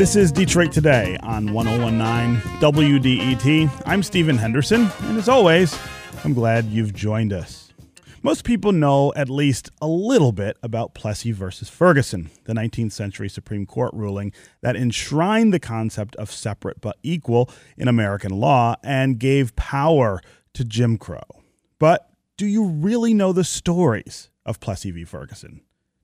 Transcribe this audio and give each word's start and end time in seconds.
This 0.00 0.16
is 0.16 0.32
Detroit 0.32 0.72
Today 0.72 1.18
on 1.22 1.52
1019 1.52 2.40
WDET. 2.58 3.82
I'm 3.84 4.02
Stephen 4.02 4.38
Henderson, 4.38 4.88
and 5.02 5.18
as 5.18 5.28
always, 5.28 5.78
I'm 6.24 6.32
glad 6.32 6.64
you've 6.64 6.94
joined 6.94 7.34
us. 7.34 7.74
Most 8.22 8.44
people 8.44 8.72
know 8.72 9.12
at 9.14 9.28
least 9.28 9.70
a 9.82 9.86
little 9.86 10.32
bit 10.32 10.56
about 10.62 10.94
Plessy 10.94 11.32
versus 11.32 11.68
Ferguson, 11.68 12.30
the 12.44 12.54
19th 12.54 12.92
century 12.92 13.28
Supreme 13.28 13.66
Court 13.66 13.92
ruling 13.92 14.32
that 14.62 14.74
enshrined 14.74 15.52
the 15.52 15.60
concept 15.60 16.16
of 16.16 16.32
separate 16.32 16.80
but 16.80 16.96
equal 17.02 17.50
in 17.76 17.86
American 17.86 18.32
law 18.40 18.76
and 18.82 19.18
gave 19.18 19.54
power 19.54 20.22
to 20.54 20.64
Jim 20.64 20.96
Crow. 20.96 21.42
But 21.78 22.08
do 22.38 22.46
you 22.46 22.64
really 22.64 23.12
know 23.12 23.34
the 23.34 23.44
stories 23.44 24.30
of 24.46 24.60
Plessy 24.60 24.92
v. 24.92 25.04
Ferguson? 25.04 25.60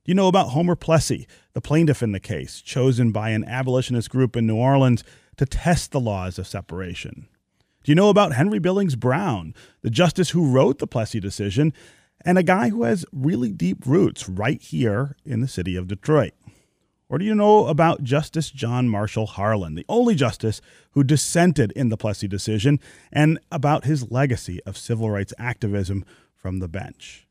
Do 0.06 0.12
you 0.12 0.14
know 0.14 0.28
about 0.28 0.50
Homer 0.50 0.76
Plessy, 0.76 1.26
the 1.52 1.60
plaintiff 1.60 2.00
in 2.00 2.12
the 2.12 2.20
case, 2.20 2.60
chosen 2.60 3.10
by 3.10 3.30
an 3.30 3.42
abolitionist 3.42 4.08
group 4.08 4.36
in 4.36 4.46
New 4.46 4.54
Orleans 4.54 5.02
to 5.36 5.46
test 5.46 5.90
the 5.90 5.98
laws 5.98 6.38
of 6.38 6.46
separation? 6.46 7.26
Do 7.82 7.90
you 7.90 7.96
know 7.96 8.08
about 8.08 8.32
Henry 8.32 8.60
Billings 8.60 8.94
Brown, 8.94 9.52
the 9.82 9.90
justice 9.90 10.30
who 10.30 10.48
wrote 10.48 10.78
the 10.78 10.86
Plessy 10.86 11.18
decision, 11.18 11.72
and 12.24 12.38
a 12.38 12.44
guy 12.44 12.68
who 12.68 12.84
has 12.84 13.04
really 13.10 13.50
deep 13.50 13.84
roots 13.84 14.28
right 14.28 14.62
here 14.62 15.16
in 15.24 15.40
the 15.40 15.48
city 15.48 15.74
of 15.74 15.88
Detroit? 15.88 16.34
Or 17.08 17.18
do 17.18 17.24
you 17.24 17.34
know 17.34 17.66
about 17.66 18.04
Justice 18.04 18.52
John 18.52 18.88
Marshall 18.88 19.26
Harlan, 19.26 19.74
the 19.74 19.86
only 19.88 20.14
justice 20.14 20.60
who 20.92 21.02
dissented 21.02 21.72
in 21.72 21.88
the 21.88 21.96
Plessy 21.96 22.28
decision, 22.28 22.78
and 23.10 23.40
about 23.50 23.86
his 23.86 24.12
legacy 24.12 24.62
of 24.66 24.78
civil 24.78 25.10
rights 25.10 25.34
activism 25.36 26.04
from 26.36 26.60
the 26.60 26.68
bench? 26.68 27.25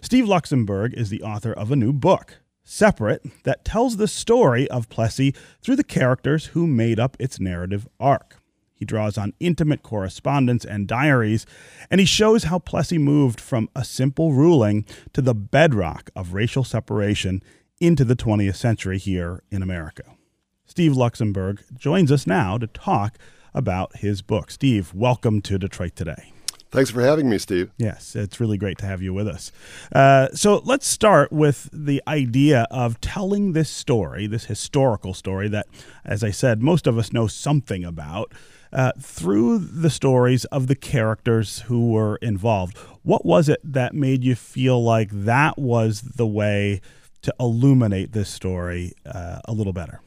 Steve 0.00 0.24
Luxenberg 0.24 0.92
is 0.94 1.08
the 1.08 1.22
author 1.22 1.52
of 1.52 1.70
a 1.70 1.76
new 1.76 1.92
book, 1.92 2.38
Separate, 2.64 3.22
that 3.44 3.64
tells 3.64 3.96
the 3.96 4.08
story 4.08 4.68
of 4.70 4.88
Plessy 4.88 5.34
through 5.62 5.76
the 5.76 5.84
characters 5.84 6.46
who 6.46 6.66
made 6.66 7.00
up 7.00 7.16
its 7.18 7.40
narrative 7.40 7.88
arc. 7.98 8.36
He 8.74 8.84
draws 8.84 9.18
on 9.18 9.32
intimate 9.40 9.82
correspondence 9.82 10.64
and 10.64 10.86
diaries, 10.86 11.46
and 11.90 11.98
he 11.98 12.06
shows 12.06 12.44
how 12.44 12.58
Plessy 12.58 12.98
moved 12.98 13.40
from 13.40 13.68
a 13.74 13.84
simple 13.84 14.32
ruling 14.32 14.84
to 15.14 15.20
the 15.20 15.34
bedrock 15.34 16.10
of 16.14 16.32
racial 16.32 16.62
separation 16.62 17.42
into 17.80 18.04
the 18.04 18.16
20th 18.16 18.56
century 18.56 18.98
here 18.98 19.42
in 19.50 19.62
America. 19.62 20.04
Steve 20.64 20.92
Luxenberg 20.92 21.60
joins 21.76 22.12
us 22.12 22.26
now 22.26 22.58
to 22.58 22.66
talk 22.68 23.18
about 23.54 23.96
his 23.96 24.22
book. 24.22 24.50
Steve, 24.50 24.94
welcome 24.94 25.40
to 25.42 25.58
Detroit 25.58 25.96
Today. 25.96 26.32
Thanks 26.70 26.90
for 26.90 27.00
having 27.00 27.30
me, 27.30 27.38
Steve. 27.38 27.70
Yes, 27.78 28.14
it's 28.14 28.40
really 28.40 28.58
great 28.58 28.76
to 28.78 28.86
have 28.86 29.00
you 29.00 29.14
with 29.14 29.26
us. 29.26 29.50
Uh, 29.90 30.28
so 30.34 30.60
let's 30.64 30.86
start 30.86 31.32
with 31.32 31.70
the 31.72 32.02
idea 32.06 32.66
of 32.70 33.00
telling 33.00 33.54
this 33.54 33.70
story, 33.70 34.26
this 34.26 34.44
historical 34.44 35.14
story 35.14 35.48
that, 35.48 35.66
as 36.04 36.22
I 36.22 36.30
said, 36.30 36.62
most 36.62 36.86
of 36.86 36.98
us 36.98 37.12
know 37.12 37.26
something 37.26 37.84
about. 37.84 38.32
Uh, 38.70 38.92
through 39.00 39.56
the 39.56 39.88
stories 39.88 40.44
of 40.46 40.66
the 40.66 40.74
characters 40.74 41.60
who 41.60 41.90
were 41.90 42.16
involved. 42.16 42.76
What 43.02 43.24
was 43.24 43.48
it 43.48 43.60
that 43.64 43.94
made 43.94 44.22
you 44.22 44.34
feel 44.34 44.84
like 44.84 45.08
that 45.10 45.58
was 45.58 46.02
the 46.02 46.26
way 46.26 46.82
to 47.22 47.34
illuminate 47.40 48.12
this 48.12 48.28
story 48.28 48.92
uh, 49.06 49.40
a 49.46 49.52
little 49.52 49.72
better? 49.72 50.02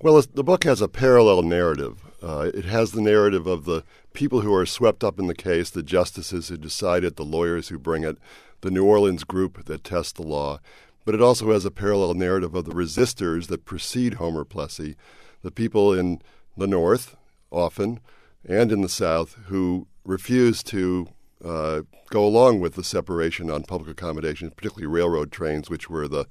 Well, 0.00 0.22
the 0.32 0.42
book 0.42 0.64
has 0.64 0.80
a 0.80 0.88
parallel 0.88 1.42
narrative. 1.42 2.07
Uh, 2.22 2.50
it 2.52 2.64
has 2.64 2.92
the 2.92 3.00
narrative 3.00 3.46
of 3.46 3.64
the 3.64 3.84
people 4.12 4.40
who 4.40 4.52
are 4.52 4.66
swept 4.66 5.04
up 5.04 5.18
in 5.18 5.26
the 5.26 5.34
case, 5.34 5.70
the 5.70 5.82
justices 5.82 6.48
who 6.48 6.56
decide 6.56 7.04
it, 7.04 7.16
the 7.16 7.24
lawyers 7.24 7.68
who 7.68 7.78
bring 7.78 8.02
it, 8.02 8.18
the 8.60 8.70
New 8.70 8.84
Orleans 8.84 9.24
group 9.24 9.64
that 9.66 9.84
tests 9.84 10.12
the 10.12 10.22
law. 10.22 10.58
But 11.04 11.14
it 11.14 11.22
also 11.22 11.52
has 11.52 11.64
a 11.64 11.70
parallel 11.70 12.14
narrative 12.14 12.54
of 12.54 12.64
the 12.64 12.72
resistors 12.72 13.46
that 13.46 13.64
precede 13.64 14.14
Homer 14.14 14.44
Plessy, 14.44 14.96
the 15.42 15.50
people 15.50 15.92
in 15.92 16.20
the 16.56 16.66
North, 16.66 17.16
often, 17.50 18.00
and 18.44 18.72
in 18.72 18.82
the 18.82 18.88
South, 18.88 19.36
who 19.46 19.86
refuse 20.04 20.62
to 20.64 21.08
uh, 21.44 21.82
go 22.10 22.24
along 22.24 22.60
with 22.60 22.74
the 22.74 22.84
separation 22.84 23.50
on 23.50 23.62
public 23.62 23.90
accommodations, 23.90 24.52
particularly 24.54 24.92
railroad 24.92 25.30
trains, 25.30 25.70
which 25.70 25.88
were 25.88 26.08
the 26.08 26.26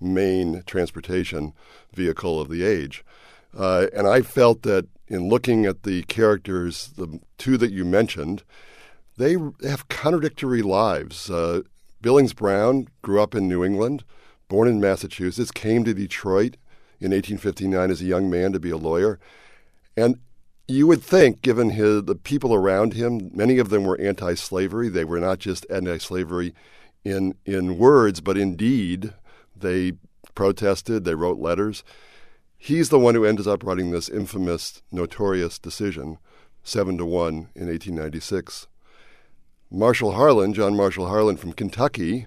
main 0.00 0.62
transportation 0.66 1.52
vehicle 1.94 2.40
of 2.40 2.48
the 2.48 2.64
age. 2.64 3.04
Uh, 3.56 3.86
and 3.94 4.06
I 4.06 4.22
felt 4.22 4.62
that 4.62 4.86
in 5.08 5.28
looking 5.28 5.66
at 5.66 5.82
the 5.82 6.02
characters, 6.04 6.92
the 6.96 7.20
two 7.38 7.56
that 7.56 7.72
you 7.72 7.84
mentioned, 7.84 8.42
they 9.16 9.36
have 9.66 9.88
contradictory 9.88 10.62
lives. 10.62 11.30
Uh, 11.30 11.62
Billings 12.00 12.32
Brown 12.32 12.88
grew 13.02 13.20
up 13.20 13.34
in 13.34 13.48
New 13.48 13.64
England, 13.64 14.04
born 14.48 14.68
in 14.68 14.80
Massachusetts, 14.80 15.50
came 15.50 15.84
to 15.84 15.94
Detroit 15.94 16.56
in 17.00 17.10
1859 17.10 17.90
as 17.90 18.00
a 18.00 18.06
young 18.06 18.30
man 18.30 18.52
to 18.52 18.60
be 18.60 18.70
a 18.70 18.76
lawyer. 18.76 19.18
And 19.96 20.20
you 20.68 20.86
would 20.86 21.02
think, 21.02 21.42
given 21.42 21.70
his, 21.70 22.04
the 22.04 22.14
people 22.14 22.54
around 22.54 22.92
him, 22.92 23.30
many 23.34 23.58
of 23.58 23.70
them 23.70 23.84
were 23.84 24.00
anti 24.00 24.34
slavery. 24.34 24.88
They 24.88 25.04
were 25.04 25.18
not 25.18 25.38
just 25.38 25.66
anti 25.70 25.98
slavery 25.98 26.54
in, 27.04 27.34
in 27.44 27.78
words, 27.78 28.20
but 28.20 28.36
in 28.36 28.54
deed. 28.54 29.14
They 29.56 29.92
protested, 30.34 31.04
they 31.04 31.14
wrote 31.14 31.38
letters. 31.38 31.82
He's 32.58 32.88
the 32.88 32.98
one 32.98 33.14
who 33.14 33.24
ends 33.24 33.46
up 33.46 33.62
writing 33.62 33.92
this 33.92 34.08
infamous, 34.08 34.82
notorious 34.90 35.60
decision, 35.60 36.18
7 36.64 36.98
to 36.98 37.06
1 37.06 37.34
in 37.54 37.68
1896. 37.68 38.66
Marshall 39.70 40.12
Harlan, 40.12 40.52
John 40.52 40.76
Marshall 40.76 41.06
Harlan 41.06 41.36
from 41.36 41.52
Kentucky, 41.52 42.26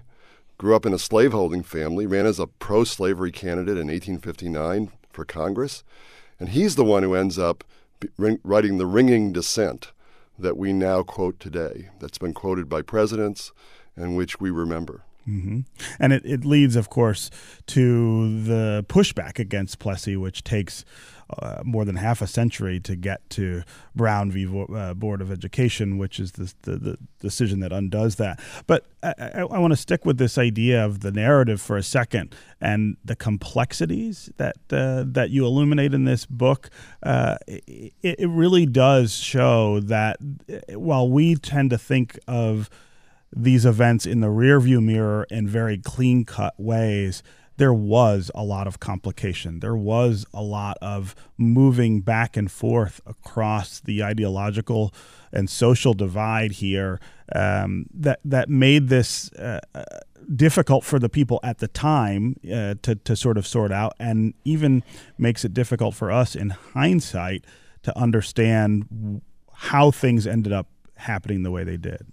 grew 0.56 0.74
up 0.74 0.86
in 0.86 0.94
a 0.94 0.98
slaveholding 0.98 1.62
family, 1.62 2.06
ran 2.06 2.24
as 2.24 2.38
a 2.38 2.46
pro 2.46 2.82
slavery 2.82 3.30
candidate 3.30 3.76
in 3.76 3.88
1859 3.88 4.90
for 5.10 5.26
Congress, 5.26 5.84
and 6.40 6.48
he's 6.48 6.76
the 6.76 6.84
one 6.84 7.02
who 7.02 7.14
ends 7.14 7.38
up 7.38 7.62
writing 8.16 8.78
the 8.78 8.86
ringing 8.86 9.32
dissent 9.32 9.92
that 10.38 10.56
we 10.56 10.72
now 10.72 11.02
quote 11.02 11.38
today, 11.38 11.90
that's 12.00 12.18
been 12.18 12.32
quoted 12.32 12.68
by 12.68 12.80
presidents 12.80 13.52
and 13.94 14.16
which 14.16 14.40
we 14.40 14.50
remember. 14.50 15.04
Mm-hmm. 15.28 15.60
And 15.98 16.12
it, 16.12 16.22
it 16.24 16.44
leads, 16.44 16.76
of 16.76 16.90
course, 16.90 17.30
to 17.68 18.42
the 18.42 18.84
pushback 18.88 19.38
against 19.38 19.78
Plessy, 19.78 20.16
which 20.16 20.42
takes 20.42 20.84
uh, 21.38 21.62
more 21.64 21.84
than 21.84 21.96
half 21.96 22.20
a 22.20 22.26
century 22.26 22.78
to 22.80 22.96
get 22.96 23.28
to 23.30 23.62
Brown 23.94 24.30
v. 24.30 24.46
Uh, 24.74 24.94
Board 24.94 25.20
of 25.20 25.30
Education, 25.30 25.98
which 25.98 26.20
is 26.20 26.32
the, 26.32 26.52
the, 26.62 26.76
the, 26.76 26.98
decision 27.20 27.60
that 27.60 27.72
undoes 27.72 28.16
that. 28.16 28.40
But 28.66 28.86
I, 29.02 29.14
I, 29.18 29.40
I 29.40 29.58
want 29.58 29.72
to 29.72 29.76
stick 29.76 30.04
with 30.04 30.18
this 30.18 30.36
idea 30.36 30.84
of 30.84 31.00
the 31.00 31.12
narrative 31.12 31.60
for 31.60 31.76
a 31.76 31.82
second 31.82 32.34
and 32.60 32.96
the 33.04 33.16
complexities 33.16 34.30
that 34.36 34.56
uh, 34.70 35.04
that 35.06 35.30
you 35.30 35.46
illuminate 35.46 35.94
in 35.94 36.04
this 36.04 36.26
book. 36.26 36.68
Uh, 37.02 37.36
it, 37.46 37.94
it 38.02 38.28
really 38.28 38.66
does 38.66 39.14
show 39.14 39.80
that 39.80 40.16
uh, 40.52 40.78
while 40.78 41.08
we 41.08 41.36
tend 41.36 41.70
to 41.70 41.78
think 41.78 42.18
of 42.26 42.68
these 43.34 43.64
events 43.64 44.06
in 44.06 44.20
the 44.20 44.28
rearview 44.28 44.82
mirror 44.82 45.26
in 45.30 45.48
very 45.48 45.78
clean 45.78 46.24
cut 46.24 46.54
ways, 46.58 47.22
there 47.56 47.72
was 47.72 48.30
a 48.34 48.42
lot 48.42 48.66
of 48.66 48.80
complication. 48.80 49.60
There 49.60 49.76
was 49.76 50.26
a 50.32 50.42
lot 50.42 50.78
of 50.80 51.14
moving 51.36 52.00
back 52.00 52.36
and 52.36 52.50
forth 52.50 53.00
across 53.06 53.80
the 53.80 54.02
ideological 54.02 54.92
and 55.32 55.48
social 55.48 55.94
divide 55.94 56.52
here 56.52 57.00
um, 57.34 57.86
that 57.94 58.20
that 58.24 58.48
made 58.48 58.88
this 58.88 59.30
uh, 59.32 59.60
uh, 59.74 59.84
difficult 60.34 60.84
for 60.84 60.98
the 60.98 61.08
people 61.08 61.40
at 61.42 61.58
the 61.58 61.68
time 61.68 62.36
uh, 62.52 62.74
to 62.82 62.94
to 62.96 63.16
sort 63.16 63.38
of 63.38 63.46
sort 63.46 63.72
out, 63.72 63.94
and 63.98 64.34
even 64.44 64.82
makes 65.18 65.44
it 65.44 65.54
difficult 65.54 65.94
for 65.94 66.10
us 66.10 66.34
in 66.34 66.50
hindsight 66.50 67.44
to 67.82 67.96
understand 67.98 69.20
how 69.52 69.90
things 69.90 70.26
ended 70.26 70.52
up 70.52 70.68
happening 70.96 71.42
the 71.42 71.50
way 71.50 71.64
they 71.64 71.76
did. 71.76 72.11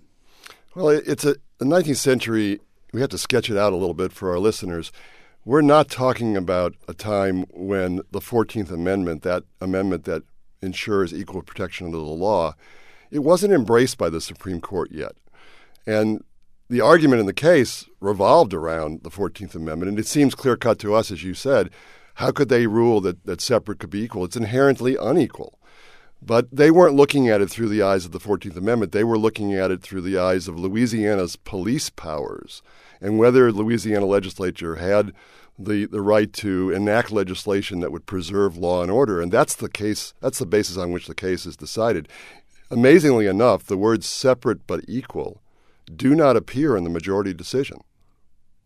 Well, 0.79 0.97
it's 1.05 1.25
a 1.25 1.35
the 1.57 1.65
19th 1.65 1.97
century. 1.97 2.61
We 2.93 3.01
have 3.01 3.09
to 3.09 3.17
sketch 3.17 3.49
it 3.49 3.57
out 3.57 3.73
a 3.73 3.75
little 3.75 3.93
bit 3.93 4.13
for 4.13 4.31
our 4.31 4.39
listeners. 4.39 4.93
We're 5.43 5.59
not 5.59 5.89
talking 5.89 6.37
about 6.37 6.73
a 6.87 6.93
time 6.93 7.43
when 7.49 7.97
the 8.11 8.21
14th 8.21 8.71
Amendment, 8.71 9.23
that 9.23 9.43
amendment 9.59 10.05
that 10.05 10.23
ensures 10.61 11.13
equal 11.13 11.41
protection 11.41 11.87
under 11.87 11.97
the 11.97 12.03
law, 12.03 12.55
it 13.11 13.19
wasn't 13.19 13.51
embraced 13.51 13.97
by 13.97 14.09
the 14.09 14.21
Supreme 14.21 14.61
Court 14.61 14.89
yet. 14.89 15.17
And 15.85 16.23
the 16.69 16.79
argument 16.79 17.19
in 17.19 17.25
the 17.25 17.33
case 17.33 17.83
revolved 17.99 18.53
around 18.53 19.03
the 19.03 19.09
14th 19.09 19.55
Amendment. 19.55 19.89
And 19.89 19.99
it 19.99 20.07
seems 20.07 20.33
clear 20.33 20.55
cut 20.55 20.79
to 20.79 20.95
us, 20.95 21.11
as 21.11 21.25
you 21.25 21.33
said. 21.33 21.71
How 22.13 22.31
could 22.31 22.47
they 22.47 22.67
rule 22.67 23.01
that, 23.01 23.25
that 23.25 23.41
separate 23.41 23.79
could 23.79 23.89
be 23.89 24.03
equal? 24.03 24.23
It's 24.23 24.37
inherently 24.37 24.95
unequal. 24.95 25.58
But 26.21 26.47
they 26.51 26.69
weren't 26.69 26.95
looking 26.95 27.29
at 27.29 27.41
it 27.41 27.49
through 27.49 27.69
the 27.69 27.81
eyes 27.81 28.05
of 28.05 28.11
the 28.11 28.19
14th 28.19 28.57
Amendment. 28.57 28.91
They 28.91 29.03
were 29.03 29.17
looking 29.17 29.53
at 29.53 29.71
it 29.71 29.81
through 29.81 30.01
the 30.01 30.17
eyes 30.17 30.47
of 30.47 30.59
Louisiana's 30.59 31.35
police 31.37 31.89
powers 31.89 32.61
and 33.01 33.17
whether 33.17 33.51
Louisiana 33.51 34.05
legislature 34.05 34.75
had 34.75 35.13
the, 35.57 35.85
the 35.85 36.01
right 36.01 36.31
to 36.33 36.71
enact 36.71 37.11
legislation 37.11 37.79
that 37.81 37.91
would 37.91 38.05
preserve 38.05 38.57
law 38.57 38.81
and 38.81 38.91
order. 38.91 39.21
And 39.21 39.31
that's 39.31 39.55
the 39.55 39.69
case, 39.69 40.13
that's 40.21 40.39
the 40.39 40.45
basis 40.45 40.77
on 40.77 40.91
which 40.91 41.07
the 41.07 41.15
case 41.15 41.45
is 41.45 41.57
decided. 41.57 42.07
Amazingly 42.71 43.25
enough, 43.25 43.65
the 43.65 43.77
words 43.77 44.07
separate 44.07 44.67
but 44.67 44.81
equal 44.87 45.41
do 45.93 46.15
not 46.15 46.37
appear 46.37 46.77
in 46.77 46.83
the 46.83 46.89
majority 46.89 47.33
decision. 47.33 47.81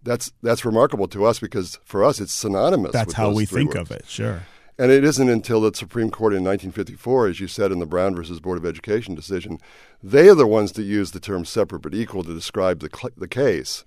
That's 0.04 0.34
that's 0.42 0.66
remarkable 0.66 1.08
to 1.08 1.24
us 1.24 1.40
because 1.40 1.80
for 1.86 2.04
us 2.04 2.20
it's 2.20 2.34
synonymous. 2.34 2.92
That's 2.92 3.14
how 3.14 3.32
we 3.32 3.46
think 3.46 3.74
words. 3.74 3.90
of 3.90 3.98
it. 3.98 4.06
Sure. 4.06 4.44
And 4.78 4.92
it 4.92 5.04
isn't 5.04 5.30
until 5.30 5.62
the 5.62 5.76
Supreme 5.76 6.10
Court 6.10 6.34
in 6.34 6.44
1954, 6.44 7.28
as 7.28 7.40
you 7.40 7.48
said 7.48 7.72
in 7.72 7.80
the 7.80 7.86
Brown 7.86 8.16
versus 8.16 8.40
Board 8.40 8.58
of 8.58 8.66
Education 8.66 9.14
decision, 9.14 9.60
they 10.02 10.28
are 10.30 10.36
the 10.36 10.48
ones 10.48 10.72
that 10.74 10.84
use 10.84 11.12
the 11.12 11.20
term 11.20 11.46
separate 11.46 11.82
but 11.82 11.94
equal 11.94 12.24
to 12.24 12.34
describe 12.34 12.80
the, 12.80 12.90
cl- 12.94 13.14
the 13.16 13.28
case 13.28 13.86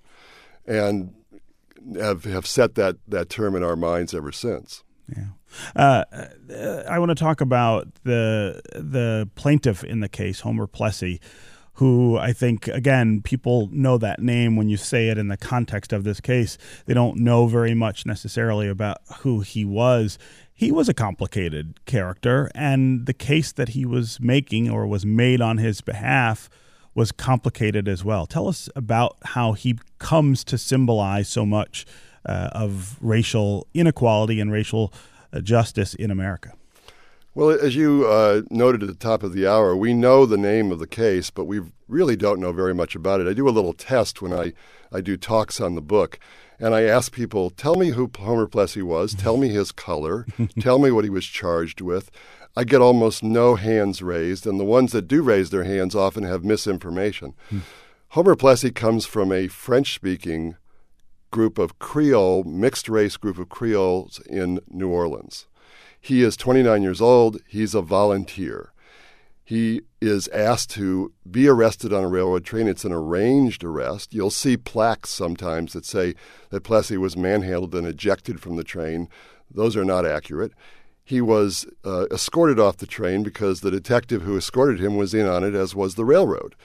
and 0.66 1.12
have, 1.98 2.24
have 2.24 2.46
set 2.46 2.76
that, 2.76 2.96
that 3.08 3.28
term 3.28 3.56
in 3.56 3.64
our 3.64 3.76
minds 3.76 4.14
ever 4.14 4.30
since. 4.30 4.84
Yeah. 5.08 5.26
Uh, 5.74 6.04
I 6.88 6.98
want 6.98 7.10
to 7.10 7.14
talk 7.14 7.40
about 7.40 7.86
the 8.02 8.60
the 8.74 9.30
plaintiff 9.36 9.84
in 9.84 10.00
the 10.00 10.08
case, 10.08 10.40
Homer 10.40 10.66
Plessy, 10.66 11.20
who 11.74 12.16
I 12.16 12.32
think, 12.32 12.68
again, 12.68 13.20
people 13.22 13.68
know 13.70 13.98
that 13.98 14.20
name 14.20 14.56
when 14.56 14.68
you 14.68 14.76
say 14.76 15.08
it 15.08 15.18
in 15.18 15.28
the 15.28 15.36
context 15.36 15.92
of 15.92 16.04
this 16.04 16.20
case. 16.20 16.58
They 16.86 16.94
don't 16.94 17.18
know 17.18 17.46
very 17.46 17.74
much 17.74 18.06
necessarily 18.06 18.68
about 18.68 18.98
who 19.18 19.40
he 19.40 19.64
was. 19.64 20.18
He 20.58 20.72
was 20.72 20.88
a 20.88 20.94
complicated 20.94 21.84
character, 21.84 22.50
and 22.54 23.04
the 23.04 23.12
case 23.12 23.52
that 23.52 23.70
he 23.70 23.84
was 23.84 24.18
making 24.20 24.70
or 24.70 24.86
was 24.86 25.04
made 25.04 25.42
on 25.42 25.58
his 25.58 25.82
behalf 25.82 26.48
was 26.94 27.12
complicated 27.12 27.86
as 27.86 28.02
well. 28.02 28.24
Tell 28.24 28.48
us 28.48 28.70
about 28.74 29.18
how 29.22 29.52
he 29.52 29.78
comes 29.98 30.42
to 30.44 30.56
symbolize 30.56 31.28
so 31.28 31.44
much 31.44 31.84
uh, 32.24 32.48
of 32.52 32.96
racial 33.02 33.66
inequality 33.74 34.40
and 34.40 34.50
racial 34.50 34.94
uh, 35.30 35.40
justice 35.40 35.92
in 35.94 36.10
America. 36.10 36.54
Well, 37.34 37.50
as 37.50 37.76
you 37.76 38.06
uh, 38.06 38.40
noted 38.48 38.82
at 38.82 38.88
the 38.88 38.94
top 38.94 39.22
of 39.22 39.34
the 39.34 39.46
hour, 39.46 39.76
we 39.76 39.92
know 39.92 40.24
the 40.24 40.38
name 40.38 40.72
of 40.72 40.78
the 40.78 40.86
case, 40.86 41.28
but 41.28 41.44
we 41.44 41.60
really 41.86 42.16
don't 42.16 42.40
know 42.40 42.52
very 42.52 42.74
much 42.74 42.94
about 42.94 43.20
it. 43.20 43.28
I 43.28 43.34
do 43.34 43.46
a 43.46 43.50
little 43.50 43.74
test 43.74 44.22
when 44.22 44.32
I, 44.32 44.54
I 44.90 45.02
do 45.02 45.18
talks 45.18 45.60
on 45.60 45.74
the 45.74 45.82
book, 45.82 46.18
and 46.58 46.74
I 46.74 46.82
ask 46.82 47.12
people, 47.12 47.50
tell 47.50 47.74
me 47.76 47.90
who 47.90 48.10
Homer 48.18 48.46
Plessy 48.46 48.82
was, 48.82 49.14
tell 49.18 49.36
me 49.36 49.48
his 49.48 49.72
color, 49.72 50.26
tell 50.60 50.78
me 50.78 50.90
what 50.90 51.04
he 51.04 51.10
was 51.10 51.26
charged 51.26 51.80
with. 51.80 52.10
I 52.56 52.64
get 52.64 52.80
almost 52.80 53.22
no 53.22 53.56
hands 53.56 54.02
raised, 54.02 54.46
and 54.46 54.58
the 54.58 54.64
ones 54.64 54.92
that 54.92 55.08
do 55.08 55.22
raise 55.22 55.50
their 55.50 55.64
hands 55.64 55.94
often 55.94 56.24
have 56.24 56.44
misinformation. 56.44 57.34
Hmm. 57.50 57.58
Homer 58.10 58.36
Plessy 58.36 58.70
comes 58.70 59.04
from 59.04 59.30
a 59.30 59.48
French 59.48 59.94
speaking 59.94 60.56
group 61.30 61.58
of 61.58 61.78
Creole, 61.78 62.44
mixed 62.44 62.88
race 62.88 63.18
group 63.18 63.38
of 63.38 63.50
Creoles 63.50 64.20
in 64.20 64.60
New 64.70 64.88
Orleans. 64.88 65.46
He 66.00 66.22
is 66.22 66.36
29 66.36 66.82
years 66.82 67.00
old. 67.00 67.38
He's 67.46 67.74
a 67.74 67.82
volunteer. 67.82 68.72
He 69.46 69.82
is 70.00 70.26
asked 70.28 70.70
to 70.70 71.12
be 71.30 71.46
arrested 71.46 71.92
on 71.92 72.02
a 72.02 72.08
railroad 72.08 72.44
train. 72.44 72.66
It's 72.66 72.84
an 72.84 72.92
arranged 72.92 73.62
arrest. 73.62 74.12
You'll 74.12 74.30
see 74.30 74.56
plaques 74.56 75.10
sometimes 75.10 75.72
that 75.72 75.84
say 75.84 76.16
that 76.50 76.64
Plessy 76.64 76.96
was 76.96 77.16
manhandled 77.16 77.72
and 77.76 77.86
ejected 77.86 78.40
from 78.40 78.56
the 78.56 78.64
train. 78.64 79.08
Those 79.48 79.76
are 79.76 79.84
not 79.84 80.04
accurate. 80.04 80.50
He 81.04 81.20
was 81.20 81.64
uh, 81.84 82.06
escorted 82.10 82.58
off 82.58 82.78
the 82.78 82.86
train 82.86 83.22
because 83.22 83.60
the 83.60 83.70
detective 83.70 84.22
who 84.22 84.36
escorted 84.36 84.80
him 84.80 84.96
was 84.96 85.14
in 85.14 85.28
on 85.28 85.44
it, 85.44 85.54
as 85.54 85.76
was 85.76 85.94
the 85.94 86.04
railroad. 86.04 86.56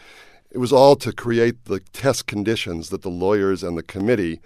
It 0.50 0.58
was 0.58 0.74
all 0.74 0.96
to 0.96 1.14
create 1.14 1.66
the 1.66 1.82
test 1.94 2.26
conditions 2.26 2.90
that 2.90 3.04
the 3.04 3.10
lawyers 3.10 3.62
and 3.62 3.78
the 3.78 3.84
committee 3.84 4.42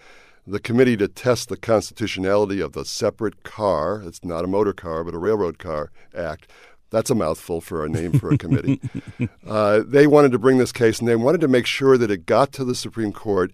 the 0.47 0.59
committee 0.59 0.95
to 0.97 1.07
test 1.07 1.49
the 1.49 1.57
constitutionality 1.57 2.59
of 2.59 2.73
the 2.73 2.85
separate 2.85 3.41
car, 3.41 4.03
it's 4.05 4.23
not 4.23 4.43
a 4.43 4.47
motor 4.47 4.73
car, 4.73 5.03
but 5.03 5.15
a 5.15 5.17
railroad 5.17 5.57
car 5.57 5.91
act. 6.15 6.47
That's 6.95 7.09
a 7.09 7.15
mouthful 7.15 7.59
for 7.59 7.83
a 7.83 7.89
name 7.89 8.17
for 8.19 8.31
a 8.31 8.37
committee. 8.37 8.79
uh, 9.45 9.81
they 9.85 10.07
wanted 10.07 10.31
to 10.31 10.39
bring 10.39 10.59
this 10.59 10.71
case 10.71 10.99
and 10.99 11.09
they 11.09 11.17
wanted 11.17 11.41
to 11.41 11.49
make 11.49 11.65
sure 11.65 11.97
that 11.97 12.09
it 12.09 12.25
got 12.25 12.53
to 12.53 12.63
the 12.63 12.73
Supreme 12.73 13.11
Court 13.11 13.51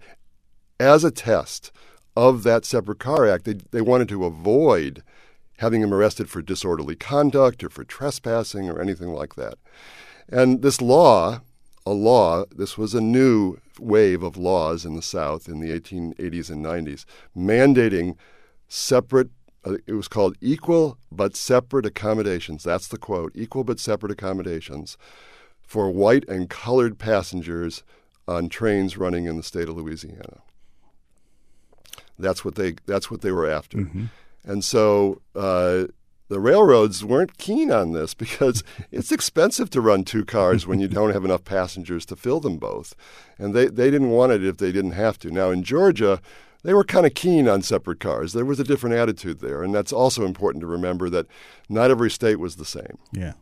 as 0.78 1.02
a 1.02 1.10
test 1.10 1.72
of 2.14 2.44
that 2.44 2.64
separate 2.64 3.00
car 3.00 3.26
act. 3.26 3.44
They, 3.44 3.54
they 3.72 3.80
wanted 3.80 4.08
to 4.10 4.24
avoid 4.24 5.02
having 5.58 5.82
him 5.82 5.92
arrested 5.92 6.30
for 6.30 6.40
disorderly 6.40 6.94
conduct 6.94 7.64
or 7.64 7.68
for 7.68 7.82
trespassing 7.82 8.70
or 8.70 8.80
anything 8.80 9.08
like 9.08 9.34
that. 9.34 9.54
And 10.28 10.62
this 10.62 10.80
law, 10.80 11.40
a 11.84 11.92
law, 11.92 12.44
this 12.54 12.78
was 12.78 12.94
a 12.94 13.00
new 13.00 13.58
wave 13.80 14.22
of 14.22 14.36
laws 14.36 14.84
in 14.84 14.94
the 14.94 15.02
South 15.02 15.48
in 15.48 15.58
the 15.58 15.76
1880s 15.80 16.48
and 16.48 16.64
90s, 16.64 17.04
mandating 17.36 18.14
separate, 18.68 19.30
it 19.64 19.92
was 19.92 20.08
called 20.08 20.36
equal 20.40 20.98
but 21.10 21.36
separate 21.36 21.86
accommodations. 21.86 22.64
That's 22.64 22.88
the 22.88 22.98
quote 22.98 23.32
equal 23.34 23.64
but 23.64 23.78
separate 23.78 24.12
accommodations 24.12 24.96
for 25.62 25.90
white 25.90 26.28
and 26.28 26.50
colored 26.50 26.98
passengers 26.98 27.82
on 28.26 28.48
trains 28.48 28.96
running 28.96 29.26
in 29.26 29.36
the 29.36 29.42
state 29.42 29.68
of 29.68 29.76
Louisiana. 29.76 30.40
That's 32.18 32.44
what 32.44 32.56
they, 32.56 32.74
that's 32.86 33.10
what 33.10 33.22
they 33.22 33.32
were 33.32 33.48
after. 33.48 33.78
Mm-hmm. 33.78 34.04
And 34.44 34.64
so 34.64 35.22
uh, 35.34 35.84
the 36.28 36.40
railroads 36.40 37.04
weren't 37.04 37.38
keen 37.38 37.70
on 37.70 37.92
this 37.92 38.14
because 38.14 38.64
it's 38.90 39.12
expensive 39.12 39.70
to 39.70 39.80
run 39.80 40.04
two 40.04 40.24
cars 40.24 40.66
when 40.66 40.80
you 40.80 40.88
don't 40.96 41.12
have 41.12 41.24
enough 41.24 41.44
passengers 41.44 42.04
to 42.06 42.16
fill 42.16 42.40
them 42.40 42.58
both. 42.58 42.94
And 43.38 43.54
they, 43.54 43.66
they 43.66 43.90
didn't 43.90 44.10
want 44.10 44.32
it 44.32 44.44
if 44.44 44.58
they 44.58 44.72
didn't 44.72 44.92
have 44.92 45.18
to. 45.20 45.30
Now, 45.30 45.50
in 45.50 45.62
Georgia, 45.62 46.20
they 46.62 46.74
were 46.74 46.84
kind 46.84 47.06
of 47.06 47.14
keen 47.14 47.48
on 47.48 47.62
separate 47.62 48.00
cars. 48.00 48.32
There 48.32 48.44
was 48.44 48.60
a 48.60 48.64
different 48.64 48.96
attitude 48.96 49.40
there. 49.40 49.62
And 49.62 49.74
that's 49.74 49.92
also 49.92 50.24
important 50.24 50.60
to 50.62 50.66
remember 50.66 51.10
that 51.10 51.26
not 51.68 51.90
every 51.90 52.10
state 52.10 52.38
was 52.38 52.56
the 52.56 52.64
same. 52.64 52.98
Yeah. 53.12 53.32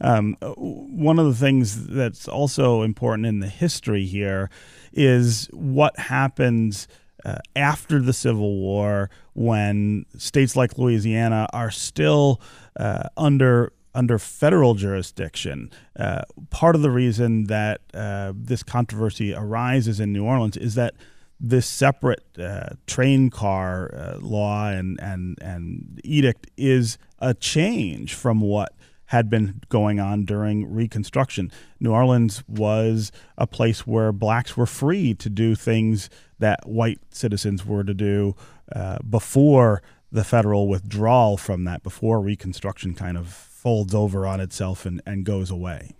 Um, 0.00 0.36
one 0.40 1.18
of 1.18 1.26
the 1.26 1.34
things 1.34 1.86
that's 1.86 2.28
also 2.28 2.82
important 2.82 3.26
in 3.26 3.40
the 3.40 3.48
history 3.48 4.04
here 4.04 4.50
is 4.92 5.48
what 5.52 5.98
happens 5.98 6.88
uh, 7.24 7.38
after 7.56 8.00
the 8.00 8.12
Civil 8.12 8.56
War, 8.58 9.10
when 9.34 10.04
states 10.16 10.54
like 10.54 10.78
Louisiana 10.78 11.48
are 11.52 11.70
still 11.70 12.40
uh, 12.78 13.08
under 13.16 13.72
under 13.94 14.18
federal 14.18 14.74
jurisdiction. 14.74 15.70
Uh, 15.98 16.20
part 16.50 16.76
of 16.76 16.82
the 16.82 16.90
reason 16.90 17.44
that 17.44 17.80
uh, 17.94 18.32
this 18.36 18.62
controversy 18.62 19.32
arises 19.34 19.98
in 19.98 20.12
New 20.12 20.24
Orleans 20.24 20.58
is 20.58 20.74
that 20.74 20.94
this 21.38 21.66
separate 21.66 22.24
uh, 22.38 22.70
train 22.86 23.30
car 23.30 23.94
uh, 23.94 24.18
law 24.20 24.68
and, 24.68 24.98
and, 25.00 25.38
and 25.40 26.00
edict 26.02 26.50
is 26.56 26.98
a 27.18 27.34
change 27.34 28.14
from 28.14 28.40
what 28.40 28.72
had 29.06 29.30
been 29.30 29.60
going 29.68 30.00
on 30.00 30.24
during 30.24 30.72
Reconstruction. 30.72 31.52
New 31.78 31.92
Orleans 31.92 32.42
was 32.48 33.12
a 33.38 33.46
place 33.46 33.86
where 33.86 34.12
blacks 34.12 34.56
were 34.56 34.66
free 34.66 35.14
to 35.14 35.30
do 35.30 35.54
things 35.54 36.10
that 36.38 36.66
white 36.66 36.98
citizens 37.10 37.64
were 37.64 37.84
to 37.84 37.94
do 37.94 38.34
uh, 38.74 38.98
before 39.08 39.82
the 40.10 40.24
federal 40.24 40.66
withdrawal 40.68 41.36
from 41.36 41.64
that, 41.64 41.82
before 41.82 42.20
Reconstruction 42.20 42.94
kind 42.94 43.16
of 43.16 43.28
folds 43.28 43.94
over 43.94 44.26
on 44.26 44.40
itself 44.40 44.84
and, 44.86 45.00
and 45.06 45.24
goes 45.24 45.50
away. 45.50 45.92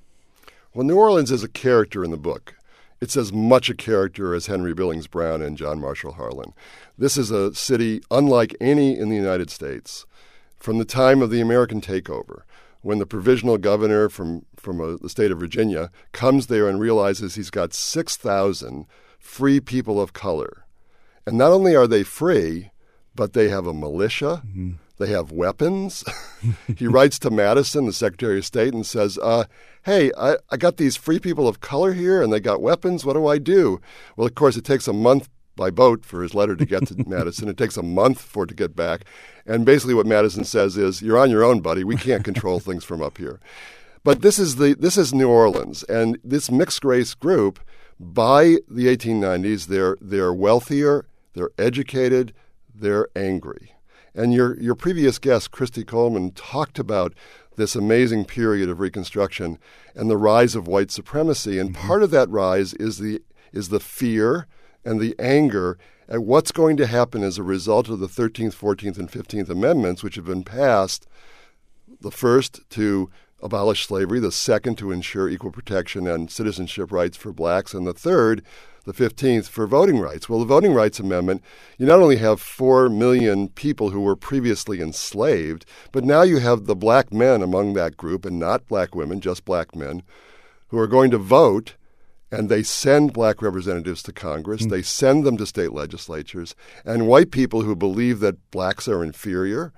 Well, 0.74 0.84
New 0.84 0.96
Orleans 0.96 1.30
is 1.30 1.44
a 1.44 1.48
character 1.48 2.04
in 2.04 2.10
the 2.10 2.16
book. 2.16 2.55
It's 3.00 3.16
as 3.16 3.32
much 3.32 3.68
a 3.68 3.74
character 3.74 4.34
as 4.34 4.46
Henry 4.46 4.72
Billings 4.72 5.06
Brown 5.06 5.42
and 5.42 5.56
John 5.56 5.80
Marshall 5.80 6.12
Harlan. 6.12 6.54
This 6.96 7.16
is 7.16 7.30
a 7.30 7.54
city 7.54 8.00
unlike 8.10 8.56
any 8.60 8.98
in 8.98 9.10
the 9.10 9.16
United 9.16 9.50
States. 9.50 10.06
From 10.56 10.78
the 10.78 10.84
time 10.84 11.20
of 11.20 11.30
the 11.30 11.40
American 11.40 11.80
takeover, 11.80 12.42
when 12.80 12.98
the 12.98 13.06
provisional 13.06 13.58
governor 13.58 14.08
from, 14.08 14.46
from 14.56 14.80
uh, 14.80 14.96
the 15.02 15.08
state 15.08 15.30
of 15.30 15.40
Virginia 15.40 15.90
comes 16.12 16.46
there 16.46 16.68
and 16.68 16.80
realizes 16.80 17.34
he's 17.34 17.50
got 17.50 17.74
6,000 17.74 18.86
free 19.18 19.60
people 19.60 20.00
of 20.00 20.12
color. 20.12 20.64
And 21.26 21.36
not 21.36 21.50
only 21.50 21.74
are 21.74 21.88
they 21.88 22.04
free, 22.04 22.70
but 23.14 23.32
they 23.32 23.48
have 23.48 23.66
a 23.66 23.74
militia, 23.74 24.42
mm-hmm. 24.46 24.72
they 24.98 25.08
have 25.08 25.32
weapons. 25.32 26.04
he 26.76 26.86
writes 26.86 27.18
to 27.18 27.30
Madison, 27.30 27.86
the 27.86 27.92
Secretary 27.92 28.38
of 28.38 28.46
State, 28.46 28.72
and 28.72 28.86
says, 28.86 29.18
uh, 29.18 29.44
Hey, 29.86 30.10
I, 30.18 30.34
I 30.50 30.56
got 30.56 30.78
these 30.78 30.96
free 30.96 31.20
people 31.20 31.46
of 31.46 31.60
color 31.60 31.92
here 31.92 32.20
and 32.20 32.32
they 32.32 32.40
got 32.40 32.60
weapons. 32.60 33.04
What 33.04 33.12
do 33.12 33.28
I 33.28 33.38
do? 33.38 33.80
Well, 34.16 34.26
of 34.26 34.34
course, 34.34 34.56
it 34.56 34.64
takes 34.64 34.88
a 34.88 34.92
month 34.92 35.28
by 35.54 35.70
boat 35.70 36.04
for 36.04 36.24
his 36.24 36.34
letter 36.34 36.56
to 36.56 36.66
get 36.66 36.88
to 36.88 36.96
Madison. 37.08 37.48
It 37.48 37.56
takes 37.56 37.76
a 37.76 37.84
month 37.84 38.20
for 38.20 38.42
it 38.42 38.48
to 38.48 38.54
get 38.56 38.74
back. 38.74 39.04
And 39.46 39.64
basically, 39.64 39.94
what 39.94 40.04
Madison 40.04 40.42
says 40.42 40.76
is, 40.76 41.02
"You're 41.02 41.16
on 41.16 41.30
your 41.30 41.44
own, 41.44 41.60
buddy. 41.60 41.84
We 41.84 41.94
can't 41.94 42.24
control 42.24 42.58
things 42.58 42.82
from 42.82 43.00
up 43.00 43.18
here." 43.18 43.38
But 44.02 44.22
this 44.22 44.40
is 44.40 44.56
the 44.56 44.74
this 44.74 44.96
is 44.96 45.14
New 45.14 45.28
Orleans, 45.28 45.84
and 45.84 46.18
this 46.24 46.50
mixed 46.50 46.84
race 46.84 47.14
group 47.14 47.60
by 48.00 48.56
the 48.68 48.88
1890s, 48.88 49.68
they're 49.68 49.96
they're 50.00 50.34
wealthier, 50.34 51.06
they're 51.34 51.50
educated, 51.58 52.32
they're 52.74 53.06
angry. 53.14 53.76
And 54.16 54.34
your 54.34 54.60
your 54.60 54.74
previous 54.74 55.20
guest, 55.20 55.52
Christy 55.52 55.84
Coleman, 55.84 56.32
talked 56.32 56.80
about 56.80 57.14
this 57.56 57.74
amazing 57.74 58.24
period 58.24 58.68
of 58.68 58.80
Reconstruction 58.80 59.58
and 59.94 60.08
the 60.08 60.16
rise 60.16 60.54
of 60.54 60.68
white 60.68 60.90
supremacy. 60.90 61.58
And 61.58 61.74
mm-hmm. 61.74 61.86
part 61.86 62.02
of 62.02 62.10
that 62.10 62.30
rise 62.30 62.74
is 62.74 62.98
the 62.98 63.22
is 63.52 63.68
the 63.68 63.80
fear 63.80 64.46
and 64.84 65.00
the 65.00 65.14
anger 65.18 65.78
at 66.08 66.22
what's 66.22 66.52
going 66.52 66.76
to 66.76 66.86
happen 66.86 67.22
as 67.22 67.38
a 67.38 67.42
result 67.42 67.88
of 67.88 67.98
the 67.98 68.06
13th, 68.06 68.54
14th, 68.54 68.98
and 68.98 69.10
15th 69.10 69.48
Amendments, 69.48 70.02
which 70.02 70.14
have 70.14 70.26
been 70.26 70.44
passed 70.44 71.06
the 72.00 72.10
first 72.10 72.68
to 72.70 73.10
abolish 73.42 73.86
slavery, 73.86 74.20
the 74.20 74.32
second 74.32 74.76
to 74.78 74.90
ensure 74.90 75.28
equal 75.28 75.50
protection 75.50 76.06
and 76.06 76.30
citizenship 76.30 76.90
rights 76.90 77.16
for 77.16 77.32
blacks, 77.32 77.74
and 77.74 77.86
the 77.86 77.92
third, 77.92 78.42
the 78.84 78.92
15th, 78.92 79.48
for 79.48 79.66
voting 79.66 79.98
rights. 79.98 80.28
Well, 80.28 80.38
the 80.38 80.46
Voting 80.46 80.72
Rights 80.72 81.00
Amendment, 81.00 81.42
you 81.76 81.86
not 81.86 82.00
only 82.00 82.16
have 82.16 82.40
4 82.40 82.88
million 82.88 83.48
people 83.48 83.90
who 83.90 84.00
were 84.00 84.16
previously 84.16 84.80
enslaved, 84.80 85.66
but 85.92 86.04
now 86.04 86.22
you 86.22 86.38
have 86.38 86.66
the 86.66 86.76
black 86.76 87.12
men 87.12 87.42
among 87.42 87.74
that 87.74 87.96
group, 87.96 88.24
and 88.24 88.38
not 88.38 88.68
black 88.68 88.94
women, 88.94 89.20
just 89.20 89.44
black 89.44 89.74
men, 89.74 90.02
who 90.68 90.78
are 90.78 90.86
going 90.86 91.10
to 91.10 91.18
vote. 91.18 91.74
And 92.30 92.48
they 92.48 92.64
send 92.64 93.12
black 93.12 93.40
representatives 93.40 94.02
to 94.04 94.12
Congress. 94.12 94.66
Mm. 94.66 94.70
They 94.70 94.82
send 94.82 95.24
them 95.24 95.36
to 95.36 95.46
state 95.46 95.72
legislatures. 95.72 96.56
And 96.84 97.06
white 97.06 97.30
people 97.30 97.62
who 97.62 97.76
believe 97.76 98.18
that 98.20 98.50
blacks 98.50 98.88
are 98.88 99.04
inferior, 99.04 99.72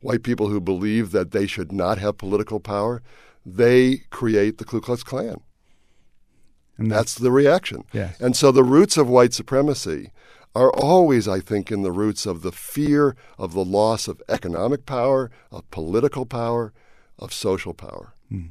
white 0.00 0.22
people 0.22 0.48
who 0.48 0.60
believe 0.60 1.12
that 1.12 1.30
they 1.30 1.46
should 1.46 1.72
not 1.72 1.98
have 1.98 2.18
political 2.18 2.60
power, 2.60 3.02
they 3.44 3.98
create 4.10 4.58
the 4.58 4.64
Ku 4.64 4.80
Klux 4.80 5.02
Klan. 5.02 5.40
And 6.76 6.90
that's, 6.90 7.14
that's 7.14 7.14
the 7.16 7.30
reaction. 7.30 7.84
Yes. 7.92 8.18
And 8.20 8.34
so 8.34 8.50
the 8.50 8.64
roots 8.64 8.96
of 8.96 9.08
white 9.08 9.34
supremacy 9.34 10.10
are 10.54 10.72
always, 10.72 11.28
I 11.28 11.40
think, 11.40 11.70
in 11.70 11.82
the 11.82 11.92
roots 11.92 12.26
of 12.26 12.42
the 12.42 12.52
fear 12.52 13.14
of 13.38 13.52
the 13.52 13.64
loss 13.64 14.08
of 14.08 14.22
economic 14.28 14.86
power, 14.86 15.30
of 15.52 15.70
political 15.70 16.26
power, 16.26 16.72
of 17.18 17.32
social 17.32 17.74
power. 17.74 18.14
Mm. 18.32 18.50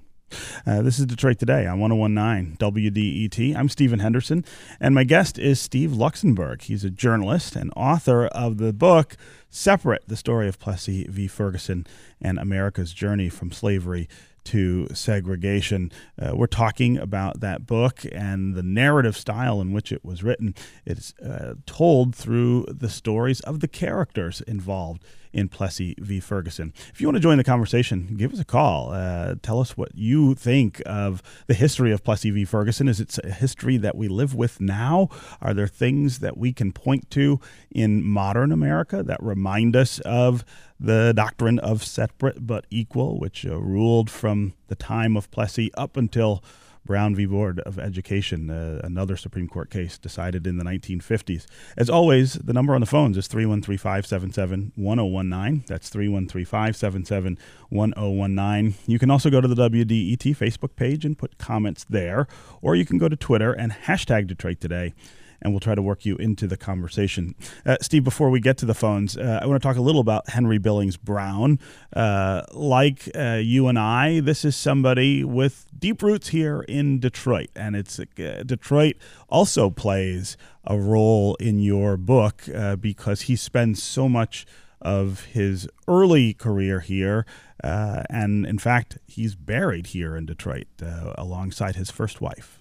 Uh, 0.65 0.81
this 0.81 0.99
is 0.99 1.05
Detroit 1.05 1.39
Today 1.39 1.65
on 1.65 1.79
1019 1.79 2.57
WDET. 2.57 3.55
I'm 3.55 3.69
Stephen 3.69 3.99
Henderson, 3.99 4.45
and 4.79 4.93
my 4.93 5.03
guest 5.03 5.39
is 5.39 5.59
Steve 5.59 5.91
Luxenberg. 5.91 6.63
He's 6.63 6.83
a 6.83 6.89
journalist 6.89 7.55
and 7.55 7.71
author 7.75 8.27
of 8.27 8.57
the 8.57 8.73
book 8.73 9.15
Separate 9.49 10.03
The 10.07 10.15
Story 10.15 10.47
of 10.47 10.59
Plessy 10.59 11.05
v. 11.09 11.27
Ferguson 11.27 11.87
and 12.21 12.37
America's 12.37 12.93
Journey 12.93 13.29
from 13.29 13.51
Slavery 13.51 14.07
to 14.49 14.87
segregation. 14.93 15.91
Uh, 16.19 16.35
we're 16.35 16.47
talking 16.47 16.97
about 16.97 17.39
that 17.39 17.67
book 17.67 18.01
and 18.11 18.55
the 18.55 18.63
narrative 18.63 19.15
style 19.15 19.61
in 19.61 19.71
which 19.71 19.91
it 19.91 20.03
was 20.03 20.23
written. 20.23 20.55
It's 20.85 21.13
uh, 21.19 21.53
told 21.65 22.15
through 22.15 22.65
the 22.67 22.89
stories 22.89 23.41
of 23.41 23.59
the 23.59 23.67
characters 23.67 24.41
involved 24.41 25.03
in 25.31 25.47
Plessy 25.47 25.95
v. 25.99 26.19
Ferguson. 26.19 26.73
If 26.91 26.99
you 26.99 27.07
want 27.07 27.17
to 27.17 27.21
join 27.21 27.37
the 27.37 27.43
conversation, 27.43 28.15
give 28.17 28.33
us 28.33 28.39
a 28.39 28.45
call. 28.45 28.91
Uh, 28.91 29.35
tell 29.41 29.59
us 29.59 29.77
what 29.77 29.93
you 29.93 30.33
think 30.33 30.81
of 30.85 31.21
the 31.47 31.53
history 31.53 31.91
of 31.91 32.03
Plessy 32.03 32.31
v. 32.31 32.45
Ferguson. 32.45 32.87
Is 32.87 32.99
it 32.99 33.17
a 33.23 33.31
history 33.31 33.77
that 33.77 33.95
we 33.95 34.07
live 34.07 34.33
with 34.33 34.59
now? 34.59 35.09
Are 35.41 35.53
there 35.53 35.67
things 35.67 36.19
that 36.19 36.37
we 36.37 36.51
can 36.51 36.71
point 36.71 37.11
to 37.11 37.39
in 37.69 38.03
modern 38.03 38.51
America 38.51 39.03
that 39.03 39.21
remind 39.21 39.75
us 39.75 39.99
of 39.99 40.43
the 40.79 41.13
doctrine 41.15 41.59
of 41.59 41.83
separate 41.83 42.47
but 42.47 42.65
equal, 42.69 43.19
which 43.19 43.45
uh, 43.45 43.59
ruled 43.59 44.09
from 44.09 44.53
the 44.67 44.75
time 44.75 45.17
of 45.17 45.29
Plessy 45.31 45.71
up 45.75 45.97
until 45.97 46.43
Brown 46.85 47.13
v. 47.13 47.25
Board 47.25 47.59
of 47.59 47.77
Education, 47.77 48.49
uh, 48.49 48.81
another 48.83 49.15
Supreme 49.15 49.47
Court 49.47 49.69
case 49.69 49.97
decided 49.97 50.47
in 50.47 50.57
the 50.57 50.63
1950s. 50.63 51.45
As 51.77 51.89
always, 51.89 52.33
the 52.33 52.53
number 52.53 52.73
on 52.73 52.81
the 52.81 52.87
phones 52.87 53.17
is 53.17 53.27
313 53.27 53.77
577 53.77 54.71
1019. 54.75 55.65
That's 55.67 55.89
313 55.89 56.45
577 56.45 57.37
1019. 57.69 58.75
You 58.87 58.97
can 58.97 59.11
also 59.11 59.29
go 59.29 59.41
to 59.41 59.47
the 59.47 59.69
WDET 59.69 60.35
Facebook 60.35 60.75
page 60.75 61.05
and 61.05 61.17
put 61.17 61.37
comments 61.37 61.85
there, 61.87 62.27
or 62.61 62.75
you 62.75 62.85
can 62.85 62.97
go 62.97 63.09
to 63.09 63.15
Twitter 63.15 63.51
and 63.53 63.71
hashtag 63.71 64.27
Detroit 64.27 64.59
Today 64.59 64.93
and 65.41 65.53
we'll 65.53 65.59
try 65.59 65.75
to 65.75 65.81
work 65.81 66.05
you 66.05 66.15
into 66.17 66.47
the 66.47 66.57
conversation. 66.57 67.35
Uh, 67.65 67.77
Steve, 67.81 68.03
before 68.03 68.29
we 68.29 68.39
get 68.39 68.57
to 68.57 68.65
the 68.65 68.73
phones, 68.73 69.17
uh, 69.17 69.39
I 69.41 69.45
want 69.45 69.61
to 69.61 69.67
talk 69.67 69.77
a 69.77 69.81
little 69.81 70.01
about 70.01 70.29
Henry 70.29 70.57
Billings 70.57 70.97
Brown. 70.97 71.59
Uh, 71.95 72.43
like 72.53 73.09
uh, 73.15 73.39
you 73.41 73.67
and 73.67 73.79
I, 73.79 74.19
this 74.19 74.45
is 74.45 74.55
somebody 74.55 75.23
with 75.23 75.65
deep 75.77 76.01
roots 76.01 76.29
here 76.29 76.61
in 76.67 76.99
Detroit, 76.99 77.49
and 77.55 77.75
it's 77.75 77.99
uh, 77.99 78.43
Detroit 78.45 78.95
also 79.29 79.69
plays 79.69 80.37
a 80.65 80.77
role 80.77 81.35
in 81.35 81.59
your 81.59 81.97
book 81.97 82.43
uh, 82.53 82.75
because 82.75 83.21
he 83.21 83.35
spends 83.35 83.81
so 83.81 84.07
much 84.09 84.45
of 84.81 85.25
his 85.25 85.67
early 85.87 86.33
career 86.33 86.79
here. 86.79 87.25
Uh, 87.63 88.03
and 88.09 88.45
in 88.45 88.57
fact, 88.57 88.97
he's 89.07 89.35
buried 89.35 89.87
here 89.87 90.15
in 90.15 90.25
Detroit 90.25 90.67
uh, 90.81 91.13
alongside 91.17 91.75
his 91.75 91.91
first 91.91 92.21
wife. 92.21 92.58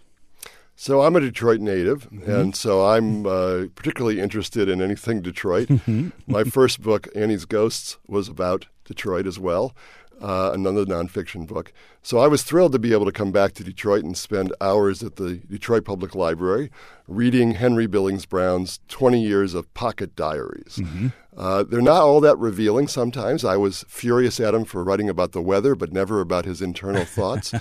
So 0.80 1.02
I'm 1.02 1.16
a 1.16 1.20
Detroit 1.20 1.60
native, 1.60 2.08
mm-hmm. 2.08 2.30
and 2.30 2.54
so 2.54 2.86
I'm 2.86 3.26
uh, 3.26 3.64
particularly 3.74 4.20
interested 4.20 4.68
in 4.68 4.80
anything 4.80 5.22
Detroit. 5.22 5.66
Mm-hmm. 5.66 6.10
My 6.28 6.44
first 6.44 6.80
book, 6.80 7.08
Annie's 7.16 7.46
Ghosts, 7.46 7.98
was 8.06 8.28
about 8.28 8.66
Detroit 8.84 9.26
as 9.26 9.40
well, 9.40 9.74
uh, 10.20 10.50
another 10.52 10.84
nonfiction 10.84 11.46
book. 11.46 11.72
So 12.02 12.18
I 12.18 12.26
was 12.26 12.42
thrilled 12.42 12.72
to 12.72 12.78
be 12.78 12.92
able 12.92 13.04
to 13.06 13.12
come 13.12 13.32
back 13.32 13.52
to 13.54 13.64
Detroit 13.64 14.04
and 14.04 14.16
spend 14.16 14.52
hours 14.60 15.02
at 15.02 15.16
the 15.16 15.36
Detroit 15.36 15.84
Public 15.84 16.14
Library 16.14 16.70
reading 17.06 17.52
Henry 17.52 17.86
Billings 17.86 18.26
Brown's 18.26 18.80
20 18.88 19.22
years 19.22 19.54
of 19.54 19.72
pocket 19.74 20.14
diaries. 20.16 20.78
Mm-hmm. 20.80 21.08
Uh, 21.36 21.62
they're 21.62 21.80
not 21.80 22.02
all 22.02 22.20
that 22.20 22.36
revealing 22.38 22.88
sometimes. 22.88 23.44
I 23.44 23.56
was 23.56 23.84
furious 23.88 24.40
at 24.40 24.54
him 24.54 24.64
for 24.64 24.82
writing 24.82 25.08
about 25.08 25.32
the 25.32 25.40
weather, 25.40 25.76
but 25.76 25.92
never 25.92 26.20
about 26.20 26.44
his 26.44 26.60
internal 26.60 27.04
thoughts. 27.06 27.54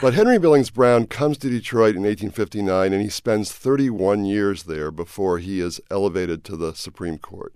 but 0.00 0.14
Henry 0.14 0.38
Billings 0.38 0.70
Brown 0.70 1.06
comes 1.06 1.36
to 1.38 1.50
Detroit 1.50 1.96
in 1.96 2.02
1859, 2.02 2.92
and 2.92 3.02
he 3.02 3.08
spends 3.08 3.50
31 3.50 4.24
years 4.24 4.62
there 4.62 4.92
before 4.92 5.38
he 5.38 5.60
is 5.60 5.80
elevated 5.90 6.44
to 6.44 6.56
the 6.56 6.72
Supreme 6.74 7.18
Court. 7.18 7.54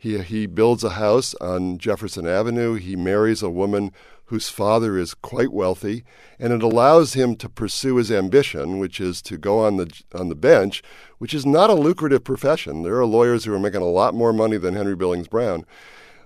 He, 0.00 0.18
he 0.22 0.46
builds 0.46 0.82
a 0.82 0.90
house 0.90 1.34
on 1.42 1.76
Jefferson 1.76 2.26
Avenue. 2.26 2.76
He 2.76 2.96
marries 2.96 3.42
a 3.42 3.50
woman 3.50 3.92
whose 4.24 4.48
father 4.48 4.96
is 4.96 5.12
quite 5.12 5.52
wealthy, 5.52 6.04
and 6.38 6.54
it 6.54 6.62
allows 6.62 7.12
him 7.12 7.36
to 7.36 7.50
pursue 7.50 7.96
his 7.96 8.10
ambition, 8.10 8.78
which 8.78 8.98
is 8.98 9.20
to 9.20 9.36
go 9.36 9.58
on 9.58 9.76
the 9.76 9.92
on 10.14 10.30
the 10.30 10.34
bench, 10.34 10.82
which 11.18 11.34
is 11.34 11.44
not 11.44 11.68
a 11.68 11.74
lucrative 11.74 12.24
profession. 12.24 12.82
There 12.82 12.96
are 12.96 13.04
lawyers 13.04 13.44
who 13.44 13.52
are 13.52 13.58
making 13.58 13.82
a 13.82 13.90
lot 13.90 14.14
more 14.14 14.32
money 14.32 14.56
than 14.56 14.74
Henry 14.74 14.96
Billings 14.96 15.28
Brown. 15.28 15.66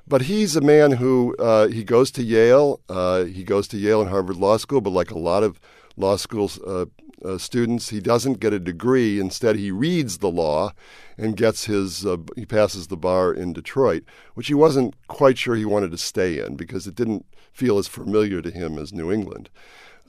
But 0.07 0.23
he's 0.23 0.55
a 0.55 0.61
man 0.61 0.93
who 0.93 1.35
uh, 1.41 1.67
he 1.67 1.83
goes 1.83 2.13
to 2.13 2.23
Yale. 2.23 2.79
Uh, 2.89 3.25
he 3.25 3.43
goes 3.43 3.67
to 3.69 3.77
Yale 3.77 4.03
and 4.03 4.11
Harvard 4.11 4.37
Law 4.37 4.57
School, 4.57 4.83
but 4.83 4.91
like 4.91 5.11
a 5.11 5.19
lot 5.19 5.43
of 5.43 5.59
law 5.97 6.15
schools 6.15 6.61
uh, 6.61 6.85
uh 7.25 7.39
students, 7.39 7.89
he 7.89 8.01
doesn't 8.01 8.41
get 8.41 8.53
a 8.53 8.59
degree. 8.59 9.19
Instead, 9.19 9.57
he 9.57 9.71
reads 9.71 10.19
the 10.19 10.31
law 10.31 10.73
and 11.17 11.37
gets 11.37 11.65
his 11.65 12.05
uh, 12.05 12.17
he 12.37 12.45
passes 12.45 12.89
the 12.89 12.97
bar 12.97 13.33
in 13.33 13.53
Detroit, 13.53 14.05
which 14.35 14.49
he 14.49 14.55
wasn't 14.55 14.95
quite 15.09 15.39
sure 15.39 15.55
he 15.55 15.65
wanted 15.65 15.91
to 15.91 15.99
stay 15.99 16.39
in 16.39 16.57
because 16.57 16.87
it 16.87 16.95
didn't 16.95 17.25
feel 17.53 17.79
as 17.79 17.89
familiar 17.89 18.43
to 18.43 18.51
him 18.51 18.79
as 18.79 18.93
New 18.93 19.13
England. 19.13 19.49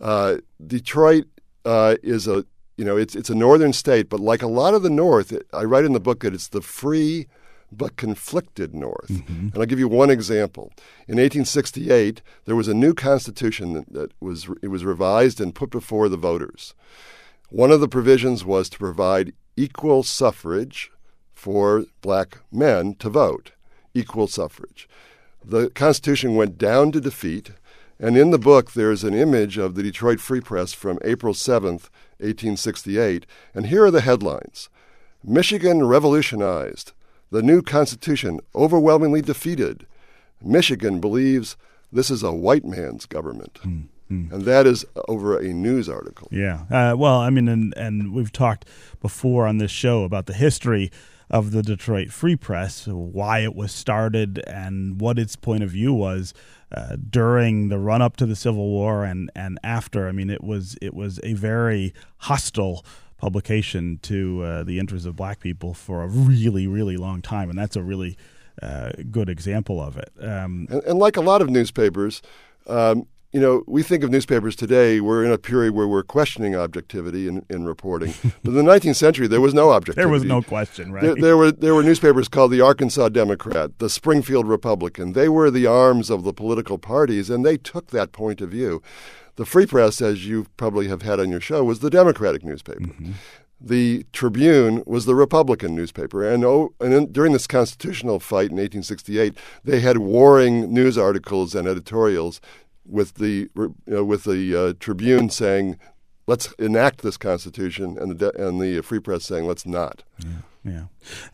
Uh, 0.02 0.38
Detroit 0.66 1.26
uh, 1.64 1.96
is 2.04 2.28
a 2.28 2.46
you 2.78 2.86
know 2.86 2.98
it's 2.98 3.16
it's 3.16 3.30
a 3.30 3.36
northern 3.36 3.74
state, 3.74 4.10
but 4.10 4.20
like 4.20 4.42
a 4.42 4.48
lot 4.48 4.74
of 4.74 4.84
the 4.84 4.90
North, 4.90 5.38
I 5.54 5.64
write 5.64 5.86
in 5.86 5.94
the 5.94 6.00
book 6.00 6.22
that 6.22 6.34
it's 6.34 6.50
the 6.50 6.62
free 6.62 7.28
but 7.78 7.98
conflicted 7.98 8.74
North. 8.74 9.10
Mm-hmm. 9.10 9.50
And 9.50 9.58
I'll 9.58 9.66
give 9.66 9.80
you 9.80 9.88
one 9.88 10.10
example. 10.10 10.72
In 11.08 11.18
1868, 11.18 12.22
there 12.46 12.56
was 12.56 12.68
a 12.68 12.74
new 12.74 12.94
constitution 12.94 13.74
that, 13.74 13.94
that 13.94 14.12
was 14.20 14.50
it 14.62 14.68
was 14.68 14.86
revised 14.86 15.42
and 15.42 15.56
put 15.56 15.70
before 15.70 16.10
the 16.10 16.18
voters. 16.18 16.74
One 17.50 17.72
of 17.72 17.80
the 17.80 17.88
provisions 17.88 18.44
was 18.44 18.70
to 18.70 18.80
provide 18.80 19.34
equal 19.56 20.04
suffrage 20.04 20.92
for 21.34 21.86
black 22.02 22.40
men 22.52 22.96
to 22.96 23.10
vote, 23.10 23.52
equal 23.94 24.28
suffrage 24.28 24.88
the 25.48 25.70
Constitution 25.70 26.36
went 26.36 26.58
down 26.58 26.92
to 26.92 27.02
defeat. 27.02 27.52
And 28.00 28.18
in 28.18 28.32
the 28.32 28.40
book, 28.40 28.74
there's 28.74 29.04
an 29.04 29.14
image 29.14 29.58
of 29.58 29.76
the 29.76 29.84
Detroit 29.84 30.20
Free 30.20 30.42
Press 30.42 30.74
from 30.74 31.00
April 31.04 31.34
7th, 31.34 31.90
1868. 32.20 33.26
And 33.54 33.68
here 33.68 33.86
are 33.86 33.92
the 33.92 34.02
headlines 34.02 34.70
Michigan 35.24 35.86
revolutionized. 35.86 36.92
The 37.36 37.44
new 37.44 37.62
Constitution 37.62 38.40
overwhelmingly 38.56 39.22
defeated. 39.22 39.86
Michigan 40.42 41.02
believes 41.02 41.58
this 41.92 42.10
is 42.10 42.24
a 42.24 42.32
white 42.32 42.64
man's 42.64 43.06
government. 43.06 43.60
Mm. 43.66 44.32
And 44.32 44.44
that 44.44 44.66
is 44.66 44.86
over 45.10 45.38
a 45.38 45.50
news 45.50 45.90
article. 45.90 46.30
Yeah. 46.32 46.62
Uh, 46.72 46.96
well, 46.96 47.18
I 47.18 47.30
mean, 47.30 47.50
and, 47.50 47.74
and 47.76 48.14
we've 48.14 48.32
talked 48.32 48.64
before 49.02 49.48
on 49.48 49.58
this 49.58 49.70
show 49.70 50.06
about 50.06 50.28
the 50.28 50.34
history 50.34 50.94
of 51.30 51.52
the 51.52 51.62
Detroit 51.62 52.12
Free 52.12 52.38
Press, 52.38 52.88
why 52.88 53.40
it 53.40 53.54
was 53.54 53.74
started, 53.74 54.42
and 54.48 55.02
what 55.02 55.20
its 55.20 55.36
point 55.36 55.62
of 55.62 55.72
view 55.72 55.92
was 55.92 56.34
uh, 56.72 56.96
during 57.10 57.68
the 57.68 57.80
run 57.80 58.02
up 58.02 58.16
to 58.18 58.26
the 58.26 58.38
Civil 58.38 58.70
War 58.70 59.04
and, 59.04 59.30
and 59.36 59.60
after. 59.62 60.08
I 60.08 60.14
mean, 60.14 60.30
it 60.30 60.44
was 60.44 60.78
it 60.82 60.94
was 60.94 61.20
a 61.22 61.34
very 61.34 61.94
hostile 62.20 62.86
publication 63.18 64.00
to 64.04 64.44
uh, 64.44 64.64
the 64.64 64.80
interests 64.80 65.06
of 65.06 65.16
black 65.16 65.40
people 65.40 65.74
for 65.74 66.04
a 66.04 66.08
really 66.08 66.68
really 66.68 66.98
long 66.98 67.22
time, 67.22 67.50
and 67.50 67.58
that's 67.58 67.76
a 67.76 67.84
really 67.84 68.18
uh, 68.62 68.92
good 69.12 69.30
example 69.30 69.82
of 69.82 69.98
it. 69.98 70.12
Um, 70.20 70.68
and, 70.70 70.84
and, 70.84 71.00
like 71.00 71.18
a 71.18 71.22
lot 71.22 71.42
of 71.42 71.50
newspapers. 71.50 72.22
Um, 72.68 73.08
you 73.36 73.42
know, 73.42 73.66
we 73.68 73.84
think 73.84 74.02
of 74.02 74.10
newspapers 74.10 74.56
today, 74.56 75.02
we're 75.02 75.26
in 75.26 75.30
a 75.30 75.38
period 75.38 75.74
where 75.74 75.90
we're 75.90 76.04
questioning 76.04 76.56
objectivity 76.56 77.28
in, 77.28 77.46
in 77.50 77.66
reporting. 77.66 78.14
but 78.44 78.52
in 78.52 78.54
the 78.54 78.62
19th 78.64 78.96
century, 78.96 79.28
there 79.28 79.42
was 79.42 79.54
no 79.54 79.72
objectivity. 79.72 80.04
There 80.04 80.08
was 80.08 80.24
no 80.24 80.42
question, 80.42 80.94
right? 80.94 81.04
There, 81.04 81.16
there, 81.16 81.36
were, 81.36 81.52
there 81.52 81.76
were 81.76 81.84
newspapers 81.84 82.30
called 82.30 82.52
the 82.52 82.62
Arkansas 82.62 83.10
Democrat, 83.10 83.78
the 83.80 83.90
Springfield 83.90 84.48
Republican. 84.48 85.12
They 85.12 85.28
were 85.28 85.52
the 85.52 85.68
arms 85.68 86.10
of 86.10 86.24
the 86.24 86.32
political 86.32 86.78
parties, 86.78 87.30
and 87.30 87.46
they 87.46 87.58
took 87.58 87.88
that 87.88 88.14
point 88.14 88.40
of 88.40 88.52
view. 88.52 88.82
The 89.36 89.46
Free 89.46 89.66
Press, 89.66 90.02
as 90.02 90.26
you 90.26 90.48
probably 90.58 90.88
have 90.88 91.02
had 91.02 91.20
on 91.20 91.30
your 91.30 91.42
show, 91.42 91.64
was 91.64 91.80
the 91.80 91.90
Democratic 91.90 92.44
newspaper. 92.44 92.82
Mm-hmm 92.82 93.12
the 93.60 94.06
Tribune 94.12 94.84
was 94.86 95.06
the 95.06 95.16
Republican 95.16 95.76
newspaper, 95.76 96.28
and, 96.28 96.44
oh, 96.44 96.74
and 96.80 96.94
in, 96.94 97.12
during 97.12 97.34
this 97.34 97.48
constitutional 97.48 98.20
fight 98.20 98.52
in 98.52 98.58
1868, 98.58 99.36
they 99.64 99.80
had 99.80 99.98
warring 99.98 100.74
news 100.74 100.98
articles 100.98 101.56
and 101.56 101.68
editorials 101.68 102.42
with 102.86 103.16
the 103.16 103.50
you 103.56 103.76
know, 103.88 104.04
with 104.04 104.26
the 104.26 104.56
uh, 104.56 104.74
Tribune 104.80 105.30
saying, 105.30 105.78
"Let's 106.28 106.52
enact 106.60 107.02
this 107.02 107.18
Constitution," 107.18 107.98
and 107.98 108.20
the 108.20 108.48
and 108.48 108.62
the 108.62 108.82
Free 108.82 109.00
Press 109.00 109.24
saying, 109.26 109.48
"Let's 109.48 109.66
not." 109.66 110.04
Yeah. 110.20 110.28
Yeah. 110.66 110.86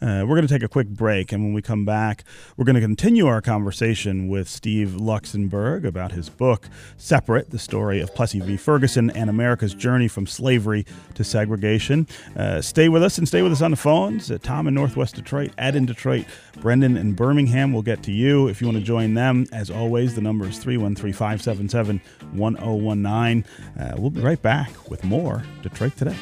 Uh, 0.01 0.25
we're 0.25 0.35
going 0.35 0.45
to 0.45 0.53
take 0.53 0.61
a 0.61 0.67
quick 0.67 0.89
break, 0.89 1.31
and 1.31 1.41
when 1.41 1.53
we 1.53 1.61
come 1.61 1.85
back, 1.85 2.25
we're 2.57 2.65
going 2.65 2.75
to 2.75 2.81
continue 2.81 3.27
our 3.27 3.41
conversation 3.41 4.27
with 4.27 4.49
Steve 4.49 4.89
Luxenberg 4.99 5.85
about 5.85 6.11
his 6.11 6.27
book, 6.27 6.67
Separate 6.97 7.49
The 7.49 7.57
Story 7.57 8.01
of 8.01 8.13
Plessy 8.13 8.41
v. 8.41 8.57
Ferguson 8.57 9.09
and 9.11 9.29
America's 9.29 9.73
Journey 9.73 10.09
from 10.09 10.27
Slavery 10.27 10.85
to 11.13 11.23
Segregation. 11.23 12.07
Uh, 12.35 12.59
stay 12.61 12.89
with 12.89 13.01
us 13.01 13.17
and 13.17 13.25
stay 13.25 13.41
with 13.41 13.53
us 13.53 13.61
on 13.61 13.71
the 13.71 13.77
phones. 13.77 14.29
Uh, 14.29 14.37
Tom 14.43 14.67
in 14.67 14.73
Northwest 14.73 15.15
Detroit, 15.15 15.51
Ed 15.57 15.77
in 15.77 15.85
Detroit, 15.85 16.25
Brendan 16.59 16.97
in 16.97 17.13
Birmingham 17.13 17.71
will 17.71 17.83
get 17.83 18.03
to 18.03 18.11
you. 18.11 18.49
If 18.49 18.59
you 18.59 18.67
want 18.67 18.79
to 18.79 18.83
join 18.83 19.13
them, 19.13 19.45
as 19.53 19.71
always, 19.71 20.13
the 20.13 20.21
number 20.21 20.45
is 20.45 20.57
313 20.57 21.13
577 21.13 22.01
1019. 22.33 23.45
Uh, 23.79 23.95
we'll 23.97 24.09
be 24.09 24.19
right 24.19 24.41
back 24.41 24.89
with 24.89 25.05
more 25.05 25.41
Detroit 25.61 25.95
Today. 25.95 26.17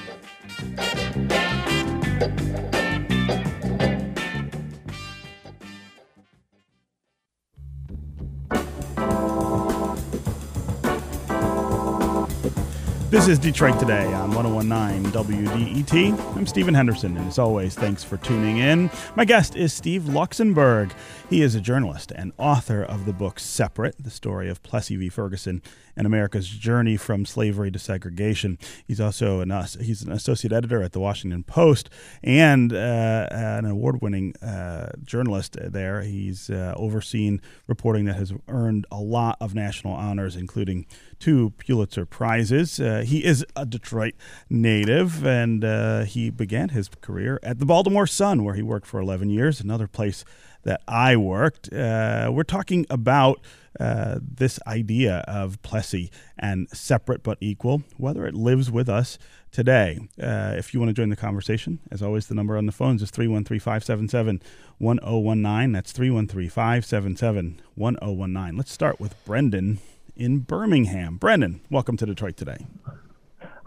This 13.10 13.28
is 13.28 13.40
Detroit 13.40 13.80
Today 13.80 14.06
on 14.14 14.36
1019 14.36 15.12
WDET. 15.12 16.36
I'm 16.36 16.46
Stephen 16.46 16.76
Henderson, 16.76 17.18
and 17.18 17.28
as 17.28 17.40
always, 17.40 17.74
thanks 17.74 18.04
for 18.04 18.18
tuning 18.18 18.60
in. 18.60 18.92
My 19.16 19.26
guest 19.26 19.56
is 19.56 19.74
Steve 19.74 20.04
Luxenberg. 20.04 20.92
He 21.28 21.42
is 21.42 21.56
a 21.56 21.60
journalist 21.60 22.12
and 22.16 22.34
author 22.38 22.84
of 22.84 23.08
the 23.08 23.14
book 23.14 23.40
Separate, 23.40 23.96
the 23.98 24.12
story 24.12 24.48
of 24.48 24.62
Plessy 24.62 24.96
v. 24.96 25.10
Ferguson 25.10 25.64
and 25.98 26.06
America's 26.06 26.48
journey 26.48 26.98
from 26.98 27.26
slavery 27.26 27.72
to 27.72 27.80
segregation. 27.80 28.60
He's 28.88 29.02
also 29.02 29.42
an, 29.42 29.50
he's 29.82 30.04
an 30.04 30.12
associate 30.12 30.54
editor 30.54 30.84
at 30.84 30.92
the 30.92 31.00
Washington 31.00 31.44
Post 31.44 31.90
and 32.24 32.72
uh, 32.72 33.28
an 33.32 33.66
award 33.66 34.04
winning 34.04 34.36
uh, 34.38 34.92
journalist 35.04 35.58
there. 35.60 36.04
He's 36.04 36.52
uh, 36.52 36.76
overseen 36.78 37.42
reporting 37.66 38.06
that 38.06 38.18
has 38.18 38.34
earned 38.48 38.86
a 38.92 39.00
lot 39.00 39.38
of 39.42 39.56
national 39.56 39.94
honors, 39.94 40.36
including 40.36 40.86
two 41.20 41.52
Pulitzer 41.58 42.06
Prizes. 42.06 42.80
Uh, 42.80 43.04
he 43.06 43.24
is 43.24 43.46
a 43.56 43.66
Detroit 43.66 44.16
native, 44.50 45.26
and 45.26 45.64
uh, 45.64 46.04
he 46.04 46.30
began 46.30 46.70
his 46.70 46.90
career 47.02 47.40
at 47.44 47.60
the 47.60 47.66
Baltimore 47.66 48.08
Sun, 48.08 48.44
where 48.44 48.56
he 48.56 48.62
worked 48.62 48.88
for 48.88 49.00
11 49.00 49.30
years, 49.30 49.60
another 49.60 49.88
place 49.88 50.24
that 50.64 50.82
I 50.88 51.16
worked. 51.16 51.72
Uh, 51.72 52.30
we're 52.34 52.44
talking 52.44 52.86
about 52.90 53.40
uh, 53.80 54.20
this 54.22 54.60
idea 54.68 55.24
of 55.28 55.62
Plessy 55.62 56.12
and 56.38 56.70
separate 56.70 57.24
but 57.24 57.38
equal, 57.40 57.84
whether 57.98 58.26
it 58.26 58.34
lives 58.34 58.70
with 58.70 58.90
us 58.90 59.18
today. 59.52 60.00
Uh, 60.22 60.54
if 60.58 60.74
you 60.74 60.80
want 60.80 60.90
to 60.90 60.94
join 60.94 61.10
the 61.10 61.16
conversation, 61.16 61.80
as 61.92 62.02
always, 62.02 62.28
the 62.28 62.36
number 62.36 62.58
on 62.58 62.66
the 62.66 62.72
phones 62.72 63.02
is 63.02 63.12
313 63.12 63.60
577 63.60 64.42
1019. 64.80 65.72
That's 65.72 65.92
313 65.92 66.50
577 66.50 67.62
1019. 67.76 68.58
Let's 68.58 68.72
start 68.72 69.00
with 69.00 69.24
Brendan 69.26 69.80
in 70.20 70.40
Birmingham. 70.40 71.16
Brendan, 71.16 71.62
welcome 71.72 71.98
to 71.98 72.06
Detroit 72.06 72.38
today. 72.38 72.68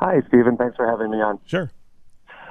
Hi, 0.01 0.21
Stephen. 0.29 0.57
Thanks 0.57 0.77
for 0.77 0.87
having 0.87 1.11
me 1.11 1.17
on. 1.17 1.41
Sure. 1.47 1.73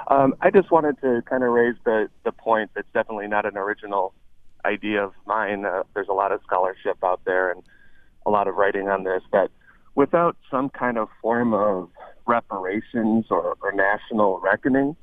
Um, 0.08 0.34
I 0.41 0.50
just 0.50 0.72
wanted 0.72 1.00
to 1.01 1.22
kind 1.29 1.43
of 1.43 1.51
raise 1.51 1.75
the, 1.86 2.10
the 2.25 2.31
point 2.31 2.72
that's 2.75 2.88
definitely 2.93 3.27
not 3.27 3.46
an 3.46 3.58
original 3.58 4.13
idea 4.65 5.03
of 5.03 5.14
mine. 5.25 5.66
Uh, 5.66 5.83
there's 5.94 6.09
a 6.09 6.14
lot 6.14 6.31
of 6.31 6.42
scholarship 6.46 6.98
out 7.03 7.22
there 7.25 7.51
and 7.51 7.61
a 8.25 8.29
lot 8.29 8.48
of 8.48 8.55
writing 8.55 8.87
on 8.90 9.03
this 9.03 9.22
that 9.31 9.51
without 9.96 10.35
some 10.50 10.70
kind 10.70 10.98
of 10.98 11.07
form 11.22 11.53
of 11.53 11.90
reparations 12.27 13.25
or, 13.29 13.55
or 13.61 13.72
national 13.72 14.40
reckoning, 14.40 14.96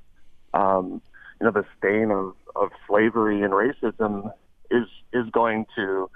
um, 0.55 1.01
you 1.41 1.47
know, 1.47 1.53
the 1.53 1.65
stain 1.79 2.11
of, 2.11 2.35
of 2.57 2.71
slavery 2.89 3.43
and 3.43 3.53
racism 3.53 4.33
is 4.71 4.87
is 5.13 5.25
going 5.31 5.65
to 5.77 6.11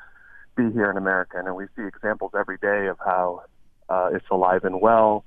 be 0.57 0.71
here 0.73 0.91
in 0.91 0.97
America, 0.97 1.39
and 1.39 1.55
we 1.57 1.67
see 1.77 1.83
examples 1.87 2.33
every 2.39 2.59
day 2.59 2.87
of 2.87 2.99
how 2.99 3.43
uh, 3.89 4.11
it's 4.13 4.27
alive 4.31 4.65
and 4.65 4.81
well. 4.81 5.25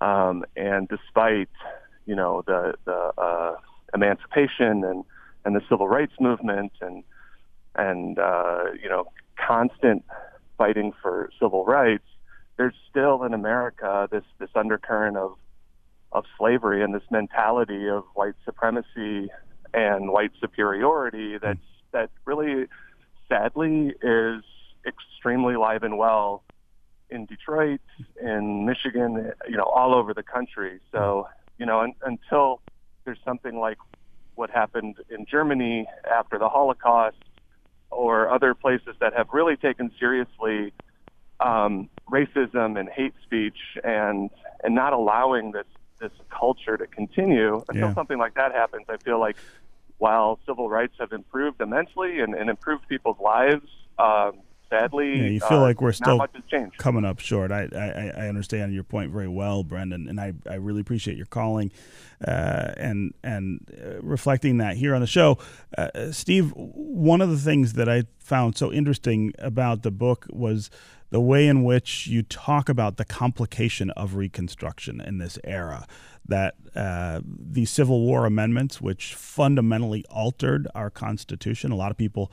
Um, 0.00 0.44
and 0.56 0.88
despite 0.88 1.48
you 2.06 2.14
know 2.14 2.42
the 2.46 2.74
the 2.84 3.12
uh, 3.18 3.56
emancipation 3.94 4.84
and 4.84 5.04
and 5.44 5.54
the 5.54 5.60
civil 5.68 5.88
rights 5.88 6.14
movement 6.20 6.72
and 6.80 7.04
and 7.76 8.18
uh, 8.18 8.64
you 8.82 8.88
know 8.88 9.06
constant 9.36 10.04
fighting 10.56 10.92
for 11.02 11.30
civil 11.40 11.64
rights, 11.64 12.04
there's 12.56 12.74
still 12.90 13.22
in 13.24 13.34
America 13.34 14.08
this 14.10 14.24
this 14.38 14.50
undercurrent 14.54 15.16
of 15.16 15.36
of 16.12 16.24
slavery 16.38 16.82
and 16.82 16.94
this 16.94 17.02
mentality 17.10 17.88
of 17.88 18.04
white 18.14 18.34
supremacy 18.44 19.28
and 19.72 20.12
white 20.12 20.30
superiority 20.40 21.36
that's 21.38 21.58
that 21.92 22.10
really 22.24 22.66
sadly, 23.28 23.94
is 24.02 24.42
extremely 24.86 25.56
live 25.56 25.82
and 25.82 25.98
well 25.98 26.42
in 27.10 27.26
Detroit, 27.26 27.80
in 28.20 28.66
Michigan, 28.66 29.32
you 29.48 29.56
know, 29.56 29.64
all 29.64 29.94
over 29.94 30.14
the 30.14 30.22
country. 30.22 30.80
So, 30.90 31.28
you 31.58 31.66
know, 31.66 31.80
un- 31.80 31.94
until 32.02 32.60
there's 33.04 33.18
something 33.24 33.58
like 33.58 33.78
what 34.34 34.50
happened 34.50 34.96
in 35.10 35.26
Germany 35.26 35.86
after 36.10 36.38
the 36.38 36.48
Holocaust 36.48 37.16
or 37.90 38.28
other 38.28 38.54
places 38.54 38.96
that 39.00 39.14
have 39.14 39.28
really 39.32 39.56
taken 39.56 39.90
seriously 39.98 40.72
um, 41.40 41.88
racism 42.10 42.78
and 42.78 42.88
hate 42.88 43.14
speech 43.22 43.58
and 43.82 44.30
and 44.62 44.74
not 44.74 44.92
allowing 44.92 45.52
this 45.52 45.66
this 46.00 46.12
culture 46.30 46.76
to 46.76 46.86
continue 46.86 47.62
until 47.68 47.88
yeah. 47.88 47.94
something 47.94 48.18
like 48.18 48.34
that 48.34 48.52
happens, 48.52 48.84
I 48.88 48.96
feel 48.98 49.20
like 49.20 49.36
while 50.04 50.38
civil 50.46 50.68
rights 50.68 50.92
have 51.00 51.12
improved 51.12 51.62
immensely 51.62 52.20
and, 52.20 52.34
and 52.34 52.50
improved 52.50 52.86
people's 52.90 53.16
lives, 53.18 53.66
um, 53.98 54.32
sadly, 54.74 55.18
yeah, 55.18 55.28
you 55.28 55.40
feel 55.40 55.58
uh, 55.58 55.62
like 55.62 55.80
we're 55.80 55.92
still 55.92 56.24
coming 56.78 57.04
up 57.04 57.20
short. 57.20 57.52
I, 57.52 57.68
I, 57.72 58.24
I 58.24 58.28
understand 58.28 58.74
your 58.74 58.84
point 58.84 59.12
very 59.12 59.28
well, 59.28 59.62
Brendan, 59.62 60.08
and 60.08 60.20
I, 60.20 60.34
I 60.48 60.54
really 60.54 60.80
appreciate 60.80 61.16
your 61.16 61.26
calling 61.26 61.72
uh, 62.26 62.72
and 62.76 63.14
and 63.22 63.60
uh, 63.82 64.00
reflecting 64.02 64.58
that 64.58 64.76
here 64.76 64.94
on 64.94 65.00
the 65.00 65.06
show. 65.06 65.38
Uh, 65.76 66.10
Steve, 66.12 66.52
one 66.54 67.20
of 67.20 67.30
the 67.30 67.38
things 67.38 67.74
that 67.74 67.88
I 67.88 68.04
found 68.18 68.56
so 68.56 68.72
interesting 68.72 69.32
about 69.38 69.82
the 69.82 69.90
book 69.90 70.26
was 70.30 70.70
the 71.10 71.20
way 71.20 71.46
in 71.46 71.62
which 71.62 72.06
you 72.06 72.22
talk 72.22 72.68
about 72.68 72.96
the 72.96 73.04
complication 73.04 73.90
of 73.90 74.14
Reconstruction 74.14 75.00
in 75.00 75.18
this 75.18 75.38
era 75.44 75.86
that 76.26 76.54
uh, 76.74 77.20
the 77.24 77.66
Civil 77.66 78.00
War 78.00 78.24
amendments, 78.24 78.80
which 78.80 79.14
fundamentally 79.14 80.04
altered 80.10 80.66
our 80.74 80.90
Constitution, 80.90 81.70
a 81.70 81.76
lot 81.76 81.90
of 81.90 81.98
people 81.98 82.32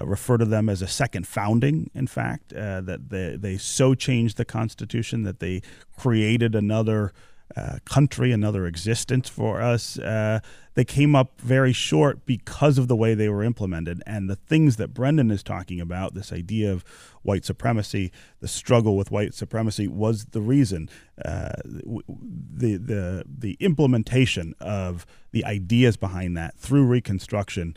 uh, 0.00 0.06
refer 0.06 0.36
to 0.36 0.44
them 0.44 0.68
as 0.68 0.82
a 0.82 0.86
second 0.86 1.26
founding, 1.26 1.90
in 1.94 2.06
fact, 2.06 2.52
uh, 2.52 2.80
that 2.80 3.10
they, 3.10 3.36
they 3.36 3.56
so 3.56 3.94
changed 3.94 4.36
the 4.36 4.44
Constitution 4.44 5.22
that 5.22 5.40
they 5.40 5.62
created 5.96 6.54
another 6.54 7.12
uh, 7.56 7.78
country, 7.84 8.32
another 8.32 8.66
existence 8.66 9.28
for 9.28 9.62
us. 9.62 9.98
Uh, 9.98 10.40
they 10.74 10.84
came 10.84 11.14
up 11.14 11.40
very 11.40 11.72
short 11.72 12.26
because 12.26 12.76
of 12.76 12.88
the 12.88 12.96
way 12.96 13.14
they 13.14 13.28
were 13.28 13.44
implemented. 13.44 14.02
And 14.04 14.28
the 14.28 14.36
things 14.36 14.76
that 14.76 14.92
Brendan 14.92 15.30
is 15.30 15.42
talking 15.42 15.80
about, 15.80 16.14
this 16.14 16.32
idea 16.32 16.72
of 16.72 16.84
white 17.22 17.44
supremacy, 17.44 18.10
the 18.40 18.48
struggle 18.48 18.96
with 18.96 19.10
white 19.10 19.32
supremacy, 19.32 19.86
was 19.86 20.26
the 20.26 20.40
reason. 20.40 20.90
Uh, 21.24 21.52
the, 21.64 22.76
the, 22.76 23.24
the 23.26 23.56
implementation 23.60 24.54
of 24.60 25.06
the 25.30 25.44
ideas 25.44 25.96
behind 25.96 26.36
that 26.36 26.58
through 26.58 26.84
Reconstruction 26.84 27.76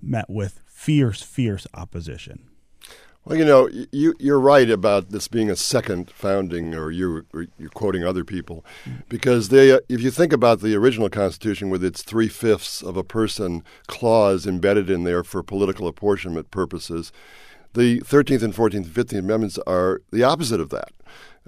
met 0.00 0.28
with 0.30 0.62
fierce, 0.82 1.22
fierce 1.22 1.64
opposition. 1.74 2.48
Well, 3.24 3.38
you 3.38 3.44
know, 3.44 3.68
you, 3.92 4.14
you're 4.18 4.40
right 4.40 4.68
about 4.68 5.10
this 5.10 5.28
being 5.28 5.48
a 5.48 5.54
second 5.54 6.10
founding, 6.10 6.74
or 6.74 6.90
you, 6.90 7.24
you're 7.56 7.70
quoting 7.72 8.02
other 8.02 8.24
people, 8.24 8.64
because 9.08 9.50
they, 9.50 9.70
uh, 9.70 9.78
if 9.88 10.00
you 10.00 10.10
think 10.10 10.32
about 10.32 10.60
the 10.60 10.74
original 10.74 11.08
Constitution 11.08 11.70
with 11.70 11.84
its 11.84 12.02
three 12.02 12.26
fifths 12.26 12.82
of 12.82 12.96
a 12.96 13.04
person 13.04 13.62
clause 13.86 14.44
embedded 14.44 14.90
in 14.90 15.04
there 15.04 15.22
for 15.22 15.40
political 15.44 15.86
apportionment 15.86 16.50
purposes, 16.50 17.12
The 17.74 18.00
13th 18.00 18.42
and 18.42 18.54
14th 18.54 18.74
and 18.74 18.86
15th 18.86 19.18
Amendments 19.18 19.58
are 19.66 20.02
the 20.10 20.24
opposite 20.24 20.60
of 20.60 20.68
that. 20.70 20.90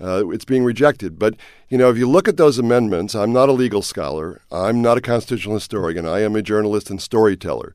Uh, 0.00 0.28
it's 0.30 0.44
being 0.44 0.64
rejected. 0.64 1.18
But, 1.18 1.34
you 1.68 1.78
know, 1.78 1.90
if 1.90 1.96
you 1.96 2.08
look 2.08 2.26
at 2.26 2.36
those 2.36 2.58
amendments, 2.58 3.14
I'm 3.14 3.32
not 3.32 3.48
a 3.48 3.52
legal 3.52 3.82
scholar. 3.82 4.40
I'm 4.50 4.82
not 4.82 4.98
a 4.98 5.00
constitutional 5.00 5.54
historian. 5.54 6.06
I 6.06 6.20
am 6.22 6.34
a 6.34 6.42
journalist 6.42 6.90
and 6.90 7.00
storyteller. 7.00 7.74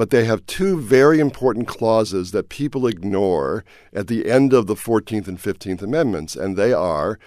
But 0.00 0.08
they 0.08 0.24
have 0.24 0.46
two 0.46 0.80
very 0.80 1.20
important 1.20 1.68
clauses 1.68 2.30
that 2.30 2.48
people 2.48 2.86
ignore 2.86 3.66
at 3.92 4.06
the 4.06 4.30
end 4.30 4.54
of 4.54 4.66
the 4.66 4.74
14th 4.74 5.28
and 5.28 5.38
15th 5.38 5.82
Amendments, 5.82 6.34
and 6.34 6.56
they 6.56 6.72
are 6.72 7.18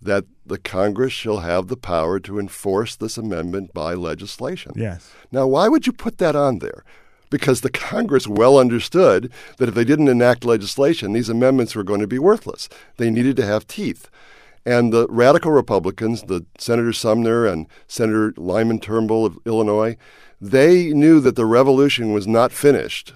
that 0.00 0.24
the 0.46 0.56
Congress 0.56 1.12
shall 1.12 1.40
have 1.40 1.68
the 1.68 1.76
power 1.76 2.18
to 2.20 2.38
enforce 2.38 2.96
this 2.96 3.18
amendment 3.18 3.74
by 3.74 3.92
legislation. 3.92 4.72
Yes. 4.74 5.12
Now, 5.30 5.46
why 5.46 5.68
would 5.68 5.86
you 5.86 5.92
put 5.92 6.16
that 6.16 6.34
on 6.34 6.60
there? 6.60 6.84
Because 7.28 7.60
the 7.60 7.70
Congress 7.70 8.26
well 8.26 8.56
understood 8.56 9.30
that 9.58 9.68
if 9.68 9.74
they 9.74 9.84
didn't 9.84 10.08
enact 10.08 10.46
legislation, 10.46 11.12
these 11.12 11.28
amendments 11.28 11.74
were 11.74 11.84
going 11.84 12.00
to 12.00 12.06
be 12.06 12.18
worthless. 12.18 12.70
They 12.96 13.10
needed 13.10 13.36
to 13.36 13.44
have 13.44 13.66
teeth. 13.66 14.08
And 14.64 14.90
the 14.90 15.06
radical 15.08 15.50
Republicans, 15.50 16.22
the 16.22 16.46
Senator 16.56 16.94
Sumner 16.94 17.44
and 17.44 17.66
Senator 17.88 18.32
Lyman 18.38 18.78
Trumbull 18.78 19.26
of 19.26 19.38
Illinois, 19.44 19.98
they 20.42 20.92
knew 20.92 21.20
that 21.20 21.36
the 21.36 21.46
revolution 21.46 22.12
was 22.12 22.26
not 22.26 22.50
finished. 22.50 23.14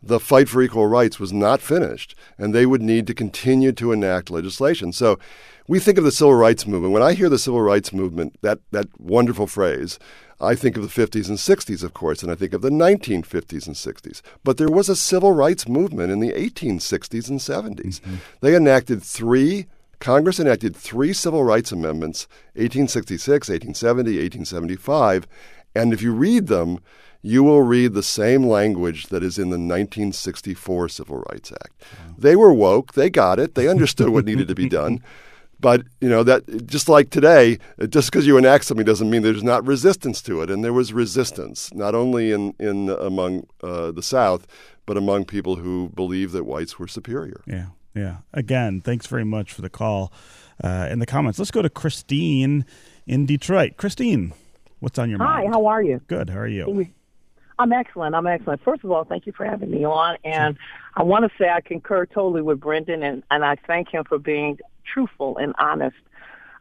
The 0.00 0.20
fight 0.20 0.48
for 0.48 0.62
equal 0.62 0.86
rights 0.86 1.18
was 1.18 1.32
not 1.32 1.60
finished, 1.60 2.14
and 2.38 2.54
they 2.54 2.64
would 2.64 2.80
need 2.80 3.08
to 3.08 3.14
continue 3.14 3.72
to 3.72 3.90
enact 3.90 4.30
legislation. 4.30 4.92
So 4.92 5.18
we 5.66 5.80
think 5.80 5.98
of 5.98 6.04
the 6.04 6.12
civil 6.12 6.34
rights 6.34 6.68
movement. 6.68 6.92
When 6.92 7.02
I 7.02 7.14
hear 7.14 7.28
the 7.28 7.40
civil 7.40 7.60
rights 7.60 7.92
movement, 7.92 8.38
that, 8.42 8.60
that 8.70 8.86
wonderful 9.00 9.48
phrase, 9.48 9.98
I 10.40 10.54
think 10.54 10.76
of 10.76 10.84
the 10.84 11.06
50s 11.06 11.28
and 11.28 11.38
60s, 11.38 11.82
of 11.82 11.92
course, 11.92 12.22
and 12.22 12.30
I 12.30 12.36
think 12.36 12.54
of 12.54 12.62
the 12.62 12.70
1950s 12.70 13.66
and 13.66 13.76
60s. 13.76 14.22
But 14.44 14.56
there 14.56 14.70
was 14.70 14.88
a 14.88 14.96
civil 14.96 15.32
rights 15.32 15.68
movement 15.68 16.12
in 16.12 16.20
the 16.20 16.32
1860s 16.32 17.28
and 17.28 17.40
70s. 17.40 18.00
Mm-hmm. 18.00 18.14
They 18.42 18.54
enacted 18.54 19.02
three, 19.02 19.66
Congress 19.98 20.40
enacted 20.40 20.74
three 20.74 21.12
civil 21.12 21.42
rights 21.44 21.72
amendments 21.72 22.26
1866, 22.54 23.48
1870, 23.48 24.10
1875. 24.12 25.26
And 25.74 25.92
if 25.92 26.02
you 26.02 26.12
read 26.12 26.46
them, 26.46 26.80
you 27.22 27.42
will 27.42 27.62
read 27.62 27.92
the 27.92 28.02
same 28.02 28.46
language 28.46 29.08
that 29.08 29.22
is 29.22 29.38
in 29.38 29.50
the 29.50 29.58
1964 29.58 30.88
Civil 30.88 31.18
Rights 31.30 31.52
Act. 31.52 31.82
Wow. 31.82 32.14
They 32.16 32.36
were 32.36 32.52
woke, 32.52 32.94
they 32.94 33.10
got 33.10 33.38
it, 33.38 33.54
they 33.54 33.68
understood 33.68 34.08
what 34.08 34.24
needed 34.24 34.48
to 34.48 34.54
be 34.54 34.68
done. 34.68 35.02
But 35.60 35.82
you 36.00 36.08
know 36.08 36.22
that 36.22 36.66
just 36.66 36.88
like 36.88 37.10
today, 37.10 37.58
just 37.90 38.10
because 38.10 38.26
you 38.26 38.38
enact 38.38 38.64
something 38.64 38.86
doesn't 38.86 39.10
mean 39.10 39.22
there's 39.22 39.42
not 39.42 39.66
resistance 39.66 40.22
to 40.22 40.40
it. 40.40 40.50
And 40.50 40.64
there 40.64 40.72
was 40.72 40.92
resistance 40.92 41.72
not 41.74 41.94
only 41.94 42.32
in 42.32 42.54
in 42.58 42.88
among 42.88 43.46
uh, 43.62 43.90
the 43.90 44.02
South, 44.02 44.46
but 44.86 44.96
among 44.96 45.26
people 45.26 45.56
who 45.56 45.90
believe 45.90 46.32
that 46.32 46.44
whites 46.44 46.78
were 46.78 46.88
superior. 46.88 47.42
Yeah, 47.46 47.66
yeah. 47.94 48.16
Again, 48.32 48.80
thanks 48.80 49.06
very 49.06 49.24
much 49.24 49.52
for 49.52 49.60
the 49.60 49.68
call 49.68 50.12
uh, 50.64 50.88
in 50.90 50.98
the 50.98 51.06
comments. 51.06 51.38
Let's 51.38 51.50
go 51.50 51.62
to 51.62 51.70
Christine 51.70 52.64
in 53.06 53.26
Detroit. 53.26 53.76
Christine, 53.76 54.32
what's 54.80 54.98
on 54.98 55.08
your 55.08 55.18
Hi, 55.18 55.24
mind? 55.24 55.46
Hi, 55.46 55.52
how 55.52 55.66
are 55.66 55.82
you? 55.82 56.00
Good. 56.06 56.30
How 56.30 56.38
are 56.38 56.48
you? 56.48 56.88
I'm 57.58 57.72
excellent. 57.72 58.14
I'm 58.14 58.26
excellent. 58.26 58.62
First 58.62 58.84
of 58.84 58.90
all, 58.90 59.04
thank 59.04 59.26
you 59.26 59.32
for 59.32 59.44
having 59.44 59.70
me 59.70 59.84
on. 59.84 60.16
And 60.24 60.56
I 60.96 61.02
want 61.02 61.30
to 61.30 61.30
say 61.38 61.50
I 61.50 61.60
concur 61.60 62.06
totally 62.06 62.40
with 62.40 62.58
Brendan, 62.58 63.02
and, 63.02 63.22
and 63.30 63.44
I 63.44 63.56
thank 63.66 63.92
him 63.92 64.04
for 64.04 64.18
being 64.18 64.58
truthful 64.84 65.36
and 65.36 65.54
honest. 65.58 65.96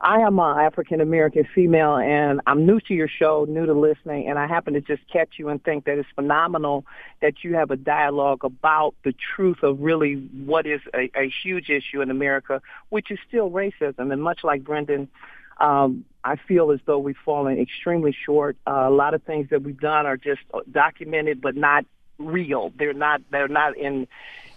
I 0.02 0.20
am 0.20 0.40
an 0.40 0.60
African 0.60 1.02
American 1.02 1.46
female, 1.54 1.96
and 1.98 2.40
I'm 2.48 2.66
new 2.66 2.80
to 2.82 2.94
your 2.94 3.10
show, 3.10 3.46
new 3.50 3.66
to 3.66 3.74
listening, 3.74 4.30
and 4.30 4.40
I 4.40 4.48
happen 4.48 4.74
to 4.74 4.82
just 4.82 5.02
catch 5.12 5.32
you 5.38 5.50
and 5.50 5.62
think 5.62 5.86
that 5.86 5.98
it's 5.98 6.08
phenomenal 6.16 6.86
that 7.22 7.44
you 7.44 7.56
have 7.56 7.70
a 7.70 7.76
dialogue 7.76 8.46
about 8.46 8.96
the 9.04 9.14
truth 9.36 9.62
of 9.62 9.82
really 9.82 10.16
what 10.46 10.66
is 10.66 10.80
a, 10.94 11.12
a 11.16 11.30
huge 11.44 11.70
issue 11.70 12.02
in 12.02 12.12
America, 12.12 12.62
which 12.90 13.12
is 13.12 13.20
still 13.28 13.52
racism. 13.52 14.14
And 14.14 14.24
much 14.24 14.44
like 14.44 14.64
Brendan, 14.64 15.10
um, 15.60 16.06
I 16.24 16.36
feel 16.36 16.72
as 16.72 16.80
though 16.86 17.00
we've 17.00 17.18
fallen 17.24 17.60
extremely 17.60 18.16
short. 18.26 18.58
Uh, 18.68 18.86
a 18.88 18.90
lot 18.90 19.14
of 19.14 19.24
things 19.24 19.50
that 19.50 19.64
we've 19.64 19.80
done 19.80 20.06
are 20.06 20.18
just 20.18 20.42
documented, 20.70 21.42
but 21.42 21.56
not 21.56 21.86
real. 22.18 22.74
They're 22.78 22.94
not. 22.94 23.22
They're 23.32 23.48
not 23.48 23.78
in 23.78 24.08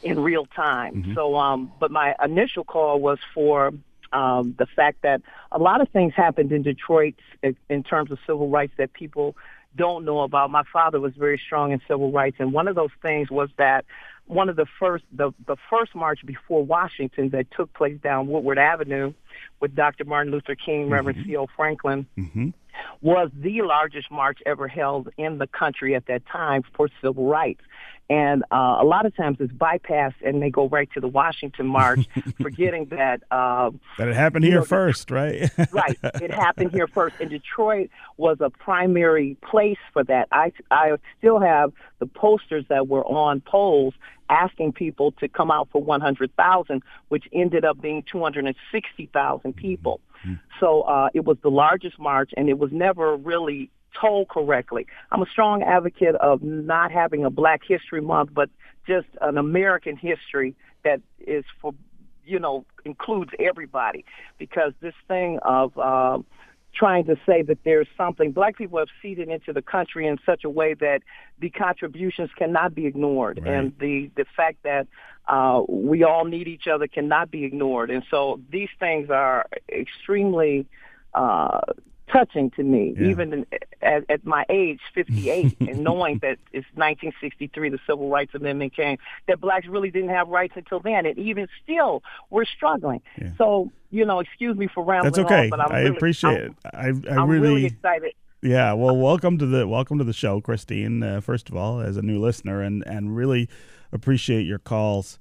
in 0.03 0.19
real 0.19 0.47
time. 0.47 1.03
Mm-hmm. 1.03 1.15
So, 1.15 1.37
um, 1.37 1.73
but 1.79 1.91
my 1.91 2.15
initial 2.23 2.65
call 2.65 3.01
was 3.01 3.19
for 3.33 3.73
um, 4.13 4.55
the 4.59 4.67
fact 4.67 5.03
that 5.03 5.23
a 5.51 5.59
lot 5.59 5.81
of 5.81 5.89
things 5.91 6.15
happened 6.15 6.53
in 6.53 6.63
Detroit 6.63 7.15
in 7.69 7.83
terms 7.85 8.11
of 8.11 8.19
civil 8.27 8.49
rights 8.49 8.75
that 8.79 8.93
people 8.93 9.37
don't 9.75 10.05
know 10.05 10.21
about. 10.21 10.51
My 10.51 10.65
father 10.71 11.01
was 11.01 11.15
very 11.15 11.39
strong 11.39 11.73
in 11.73 11.81
civil 11.89 12.13
rights, 12.13 12.37
and 12.41 12.53
one 12.53 12.69
of 12.69 12.75
those 12.75 12.91
things 13.01 13.31
was 13.31 13.49
that 13.57 13.85
one 14.33 14.49
of 14.49 14.57
the 14.57 14.67
first 14.79 15.05
the 15.13 15.33
the 15.47 15.57
first 15.71 15.95
march 15.95 16.21
before 16.25 16.65
Washington 16.65 17.31
that 17.31 17.51
took 17.51 17.73
place 17.75 17.99
down 18.03 18.27
Woodward 18.27 18.59
Avenue 18.59 19.13
with 19.61 19.75
Dr. 19.75 20.05
Martin 20.05 20.33
Luther 20.33 20.55
King, 20.55 20.85
mm-hmm. 20.85 20.93
Reverend 20.93 21.25
C.L. 21.27 21.49
Franklin, 21.57 22.07
mm-hmm. 22.19 22.49
was 23.01 23.31
the 23.35 23.63
largest 23.63 24.11
march 24.11 24.39
ever 24.47 24.69
held 24.69 25.09
in 25.17 25.39
the 25.39 25.47
country 25.47 25.95
at 25.95 26.07
that 26.07 26.23
time 26.27 26.63
for 26.75 26.89
civil 27.01 27.29
rights. 27.29 27.63
And 28.11 28.43
uh, 28.53 28.77
a 28.81 28.85
lot 28.85 29.07
of 29.07 29.17
times 29.17 29.39
it's 29.41 29.53
bypassed 29.53 30.17
and 30.23 30.43
they 30.43 30.51
go 30.51 30.69
right 30.69 30.91
to 30.93 31.01
the 31.01 31.09
Washington 31.09 31.67
March, 31.67 32.07
forgetting 32.43 32.87
that. 32.87 33.23
Uh, 33.31 33.71
that 33.97 34.09
it 34.09 34.15
happened 34.15 34.45
here 34.45 34.59
know, 34.59 34.65
first, 34.65 35.11
right? 35.11 35.51
right. 35.73 35.99
It 36.21 36.31
happened 36.31 36.73
here 36.73 36.87
first. 36.87 37.17
And 37.21 37.31
Detroit 37.31 37.89
was 38.19 38.39
a 38.41 38.51
primary 38.51 39.37
place 39.43 39.79
for 39.95 40.05
that. 40.05 40.29
I, 40.31 40.53
I 40.71 40.97
still 41.19 41.41
have 41.41 41.73
the 42.01 42.07
posters 42.07 42.67
that 42.69 42.87
were 42.87 43.05
on 43.07 43.41
poles 43.41 43.95
asking 44.33 44.73
people 44.73 45.13
to 45.13 45.29
come 45.29 45.51
out 45.51 45.69
for 45.71 45.83
100,000, 45.83 46.83
which 47.09 47.25
ended 47.33 47.65
up 47.65 47.81
being 47.81 48.03
260,000 48.11 49.55
people. 49.55 50.01
Mm-hmm. 50.25 50.35
So 50.59 50.83
uh, 50.83 51.09
it 51.15 51.25
was 51.25 51.37
the 51.43 51.51
largest 51.51 51.99
march, 51.99 52.31
and 52.37 52.49
it 52.49 52.59
was 52.59 52.73
never 52.73 53.17
really 53.17 53.71
told 54.01 54.29
correctly. 54.29 54.87
I'm 55.11 55.23
a 55.23 55.27
strong 55.27 55.63
advocate 55.63 56.15
of 56.15 56.43
not 56.43 56.91
having 56.91 57.25
a 57.25 57.31
Black 57.31 57.61
History 57.67 58.01
Month, 58.01 58.31
but 58.33 58.49
just 58.87 59.09
an 59.21 59.37
American 59.37 59.97
history 59.97 60.55
that 60.83 61.01
is 61.21 61.45
for, 61.61 61.75
you 62.25 62.39
know, 62.39 62.65
includes 62.85 63.31
everybody. 63.39 64.05
Because 64.39 64.73
this 64.81 64.95
thing 65.09 65.39
of 65.43 65.77
uh, 65.79 66.19
trying 66.75 67.05
to 67.05 67.17
say 67.27 67.43
that 67.43 67.59
there's 67.65 67.89
something, 67.97 68.33
Black 68.33 68.57
people 68.57 68.79
have 68.79 68.89
seeded 69.01 69.29
into 69.29 69.53
the 69.53 69.63
country 69.63 70.07
in 70.07 70.19
such 70.25 70.45
a 70.45 70.51
way 70.51 70.75
that 70.75 71.03
the 71.41 71.51
contributions 71.51 72.31
cannot 72.37 72.75
be 72.75 72.87
ignored, 72.87 73.41
right. 73.43 73.53
and 73.53 73.73
the 73.79 74.11
the 74.17 74.25
fact 74.37 74.63
that 74.63 74.87
uh, 75.29 75.63
we 75.69 76.03
all 76.03 76.25
need 76.25 76.49
each 76.49 76.67
other 76.67 76.87
cannot 76.87 77.31
be 77.31 77.45
ignored. 77.45 77.91
And 77.91 78.03
so 78.11 78.41
these 78.51 78.71
things 78.81 79.11
are 79.11 79.47
extremely 79.69 80.67
uh, 81.15 81.61
touching 82.13 82.51
to 82.51 82.63
me, 82.63 82.95
yeah. 82.97 83.09
even 83.09 83.33
in, 83.33 83.47
at, 83.81 84.05
at 84.09 84.25
my 84.25 84.45
age, 84.49 84.81
58, 84.95 85.57
and 85.61 85.83
knowing 85.83 86.19
that 86.19 86.39
it's 86.53 86.67
1963, 86.75 87.71
the 87.71 87.79
Civil 87.87 88.09
Rights 88.09 88.35
Amendment 88.35 88.75
came, 88.75 88.99
that 89.29 89.41
blacks 89.41 89.67
really 89.67 89.91
didn't 89.91 90.11
have 90.11 90.29
rights 90.29 90.55
until 90.57 90.81
then, 90.81 91.07
and 91.07 91.19
even 91.19 91.49
still, 91.63 92.03
we're 92.31 92.45
struggling. 92.45 93.01
Yeah. 93.21 93.31
So, 93.39 93.71
you 93.91 94.05
know, 94.05 94.21
excuse 94.21 94.57
me 94.57 94.69
for 94.73 94.85
rambling. 94.85 95.13
That's 95.13 95.25
okay. 95.25 95.45
On, 95.45 95.51
but 95.51 95.61
I'm 95.61 95.73
I 95.73 95.81
really, 95.81 95.97
appreciate 95.97 96.55
I'm, 96.75 96.93
it. 96.93 97.09
I, 97.09 97.13
I 97.13 97.21
I'm 97.21 97.29
really, 97.29 97.49
really 97.49 97.65
excited. 97.67 98.13
Yeah, 98.43 98.73
well, 98.73 98.97
welcome 98.97 99.39
to 99.39 99.47
the 99.47 99.69
welcome 99.69 99.99
to 99.99 100.05
the 100.05 100.13
show, 100.13 100.41
Christine. 100.41 101.03
Uh, 101.03 101.21
first 101.21 101.49
of 101.49 101.57
all, 101.57 101.81
as 101.81 101.97
a 101.97 102.03
new 102.03 102.21
listener, 102.21 102.61
and 102.61 102.85
and 102.87 103.15
really 103.15 103.49
appreciate 103.93 104.47
your 104.47 104.59
calls 104.59 105.19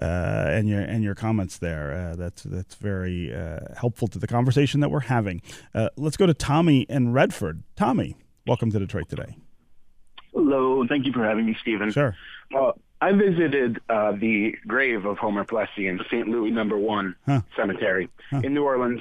uh, 0.00 0.46
and 0.48 0.68
your 0.68 0.80
and 0.80 1.04
your 1.04 1.14
comments 1.14 1.58
there. 1.58 1.92
Uh, 1.92 2.16
that's 2.16 2.42
that's 2.42 2.74
very 2.74 3.34
uh, 3.34 3.60
helpful 3.76 4.08
to 4.08 4.18
the 4.18 4.26
conversation 4.26 4.80
that 4.80 4.90
we're 4.90 5.00
having. 5.00 5.42
Uh, 5.74 5.88
let's 5.96 6.16
go 6.16 6.26
to 6.26 6.34
Tommy 6.34 6.82
in 6.82 7.12
Redford. 7.12 7.62
Tommy, 7.76 8.16
welcome 8.46 8.70
to 8.70 8.78
Detroit 8.78 9.08
today. 9.08 9.36
Hello, 10.32 10.84
thank 10.88 11.06
you 11.06 11.12
for 11.12 11.24
having 11.24 11.46
me, 11.46 11.56
Stephen. 11.60 11.92
Sure. 11.92 12.16
Well, 12.50 12.76
I 13.00 13.12
visited 13.12 13.80
uh, 13.88 14.12
the 14.12 14.54
grave 14.66 15.04
of 15.04 15.18
Homer 15.18 15.44
Plessy 15.44 15.88
in 15.88 16.00
St. 16.06 16.26
Louis 16.26 16.50
Number 16.50 16.78
One 16.78 17.14
huh. 17.26 17.42
Cemetery 17.56 18.08
huh. 18.30 18.40
in 18.42 18.54
New 18.54 18.64
Orleans, 18.64 19.00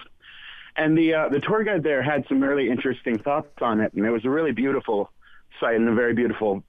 and 0.75 0.97
the 0.97 1.13
uh, 1.13 1.29
the 1.29 1.39
tour 1.39 1.63
guide 1.63 1.83
there 1.83 2.03
had 2.03 2.25
some 2.27 2.41
really 2.41 2.69
interesting 2.69 3.17
thoughts 3.17 3.61
on 3.61 3.79
it, 3.79 3.93
and 3.93 4.05
it 4.05 4.11
was 4.11 4.25
a 4.25 4.29
really 4.29 4.51
beautiful 4.51 5.09
site 5.59 5.75
and 5.75 5.87
a 5.87 5.93
very 5.93 6.13
beautiful 6.13 6.63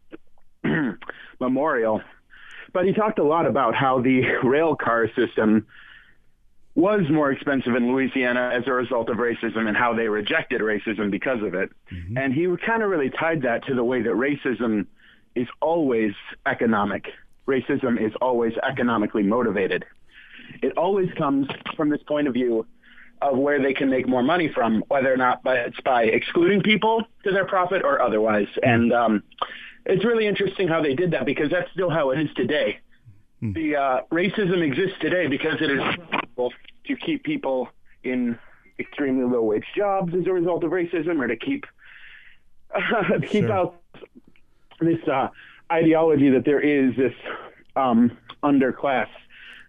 memorial. 1.40 2.00
But 2.74 2.84
he 2.84 2.92
talked 2.92 3.18
a 3.18 3.24
lot 3.24 3.46
about 3.46 3.74
how 3.74 4.02
the 4.02 4.22
rail 4.44 4.76
car 4.76 5.08
system 5.16 5.66
was 6.74 7.02
more 7.08 7.30
expensive 7.30 7.76
in 7.76 7.90
Louisiana 7.90 8.50
as 8.52 8.64
a 8.66 8.72
result 8.72 9.08
of 9.08 9.18
racism 9.18 9.68
and 9.68 9.76
how 9.76 9.94
they 9.94 10.08
rejected 10.08 10.60
racism 10.60 11.08
because 11.08 11.40
of 11.40 11.54
it. 11.54 11.70
Mm-hmm. 11.92 12.18
And 12.18 12.34
he 12.34 12.48
kind 12.66 12.82
of 12.82 12.90
really 12.90 13.10
tied 13.10 13.42
that 13.42 13.64
to 13.66 13.74
the 13.74 13.84
way 13.84 14.02
that 14.02 14.10
racism 14.10 14.86
is 15.36 15.46
always 15.62 16.12
economic. 16.46 17.06
Racism 17.46 18.04
is 18.04 18.12
always 18.20 18.54
economically 18.68 19.22
motivated. 19.22 19.84
It 20.62 20.76
always 20.76 21.10
comes 21.16 21.46
from 21.76 21.90
this 21.90 22.02
point 22.02 22.26
of 22.26 22.34
view 22.34 22.66
of 23.22 23.38
where 23.38 23.62
they 23.62 23.72
can 23.72 23.88
make 23.88 24.08
more 24.08 24.22
money 24.22 24.50
from, 24.52 24.82
whether 24.88 25.12
or 25.12 25.16
not 25.16 25.44
by, 25.44 25.54
it's 25.54 25.80
by 25.80 26.04
excluding 26.04 26.60
people 26.60 27.04
to 27.22 27.30
their 27.30 27.46
profit 27.46 27.82
or 27.84 28.02
otherwise. 28.02 28.48
And 28.64 28.92
um, 28.92 29.22
it's 29.86 30.04
really 30.04 30.26
interesting 30.26 30.68
how 30.68 30.82
they 30.82 30.94
did 30.94 31.10
that 31.12 31.26
because 31.26 31.50
that's 31.50 31.70
still 31.72 31.90
how 31.90 32.10
it 32.10 32.20
is 32.20 32.28
today. 32.34 32.78
Hmm. 33.40 33.52
The 33.52 33.76
uh, 33.76 34.00
racism 34.10 34.62
exists 34.62 34.96
today 35.00 35.26
because 35.26 35.60
it 35.60 35.70
is 35.70 35.80
possible 36.10 36.52
to 36.86 36.96
keep 36.96 37.24
people 37.24 37.68
in 38.02 38.38
extremely 38.78 39.24
low 39.24 39.42
wage 39.42 39.66
jobs 39.76 40.14
as 40.14 40.26
a 40.26 40.32
result 40.32 40.64
of 40.64 40.70
racism, 40.70 41.22
or 41.22 41.28
to 41.28 41.36
keep 41.36 41.64
uh, 42.74 43.18
keep 43.20 43.44
sure. 43.44 43.52
out 43.52 43.80
this 44.80 45.06
uh, 45.08 45.28
ideology 45.70 46.30
that 46.30 46.44
there 46.44 46.60
is 46.60 46.96
this 46.96 47.14
um, 47.76 48.16
underclass, 48.42 49.08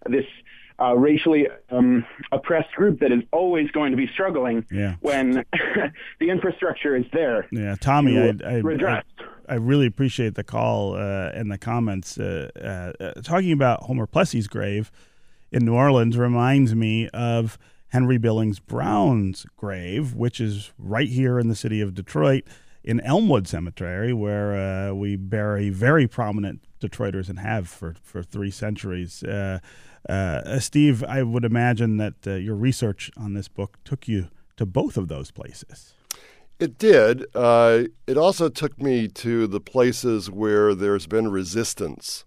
this 0.08 0.24
uh, 0.78 0.94
racially 0.94 1.48
um, 1.70 2.04
oppressed 2.32 2.72
group 2.74 3.00
that 3.00 3.10
is 3.12 3.22
always 3.32 3.70
going 3.70 3.92
to 3.92 3.96
be 3.96 4.06
struggling 4.08 4.64
yeah. 4.70 4.96
when 5.00 5.44
the 6.20 6.28
infrastructure 6.28 6.96
is 6.96 7.04
there. 7.12 7.46
Yeah, 7.50 7.76
Tommy, 7.80 8.18
I, 8.18 8.34
I, 8.44 8.56
I, 8.56 9.02
I, 9.48 9.54
really 9.54 9.86
appreciate 9.86 10.34
the 10.34 10.44
call 10.44 10.94
uh, 10.94 11.30
and 11.34 11.50
the 11.50 11.58
comments. 11.58 12.18
Uh, 12.18 12.92
uh, 13.00 13.20
talking 13.22 13.52
about 13.52 13.84
Homer 13.84 14.06
Plessy's 14.06 14.48
grave 14.48 14.90
in 15.50 15.64
New 15.64 15.74
Orleans 15.74 16.16
reminds 16.16 16.74
me 16.74 17.08
of 17.10 17.58
Henry 17.88 18.18
Billings 18.18 18.58
Brown's 18.58 19.46
grave, 19.56 20.14
which 20.14 20.40
is 20.40 20.72
right 20.78 21.08
here 21.08 21.38
in 21.38 21.48
the 21.48 21.54
city 21.54 21.80
of 21.80 21.94
Detroit 21.94 22.44
in 22.84 23.00
Elmwood 23.00 23.48
Cemetery, 23.48 24.12
where 24.12 24.54
uh, 24.54 24.94
we 24.94 25.16
bury 25.16 25.70
very 25.70 26.06
prominent 26.06 26.60
Detroiters 26.80 27.28
and 27.28 27.38
have 27.38 27.68
for, 27.68 27.94
for 28.02 28.22
three 28.22 28.50
centuries. 28.50 29.22
Uh, 29.22 29.58
uh, 30.08 30.58
Steve, 30.60 31.02
I 31.02 31.22
would 31.22 31.44
imagine 31.44 31.96
that 31.96 32.14
uh, 32.26 32.34
your 32.34 32.54
research 32.54 33.10
on 33.16 33.34
this 33.34 33.48
book 33.48 33.78
took 33.84 34.06
you 34.06 34.28
to 34.56 34.66
both 34.66 34.96
of 34.96 35.08
those 35.08 35.30
places. 35.30 35.94
It 36.58 36.78
did. 36.78 37.26
Uh, 37.34 37.84
it 38.06 38.16
also 38.16 38.48
took 38.48 38.80
me 38.80 39.08
to 39.08 39.46
the 39.46 39.60
places 39.60 40.30
where 40.30 40.74
there's 40.74 41.06
been 41.06 41.30
resistance 41.30 42.24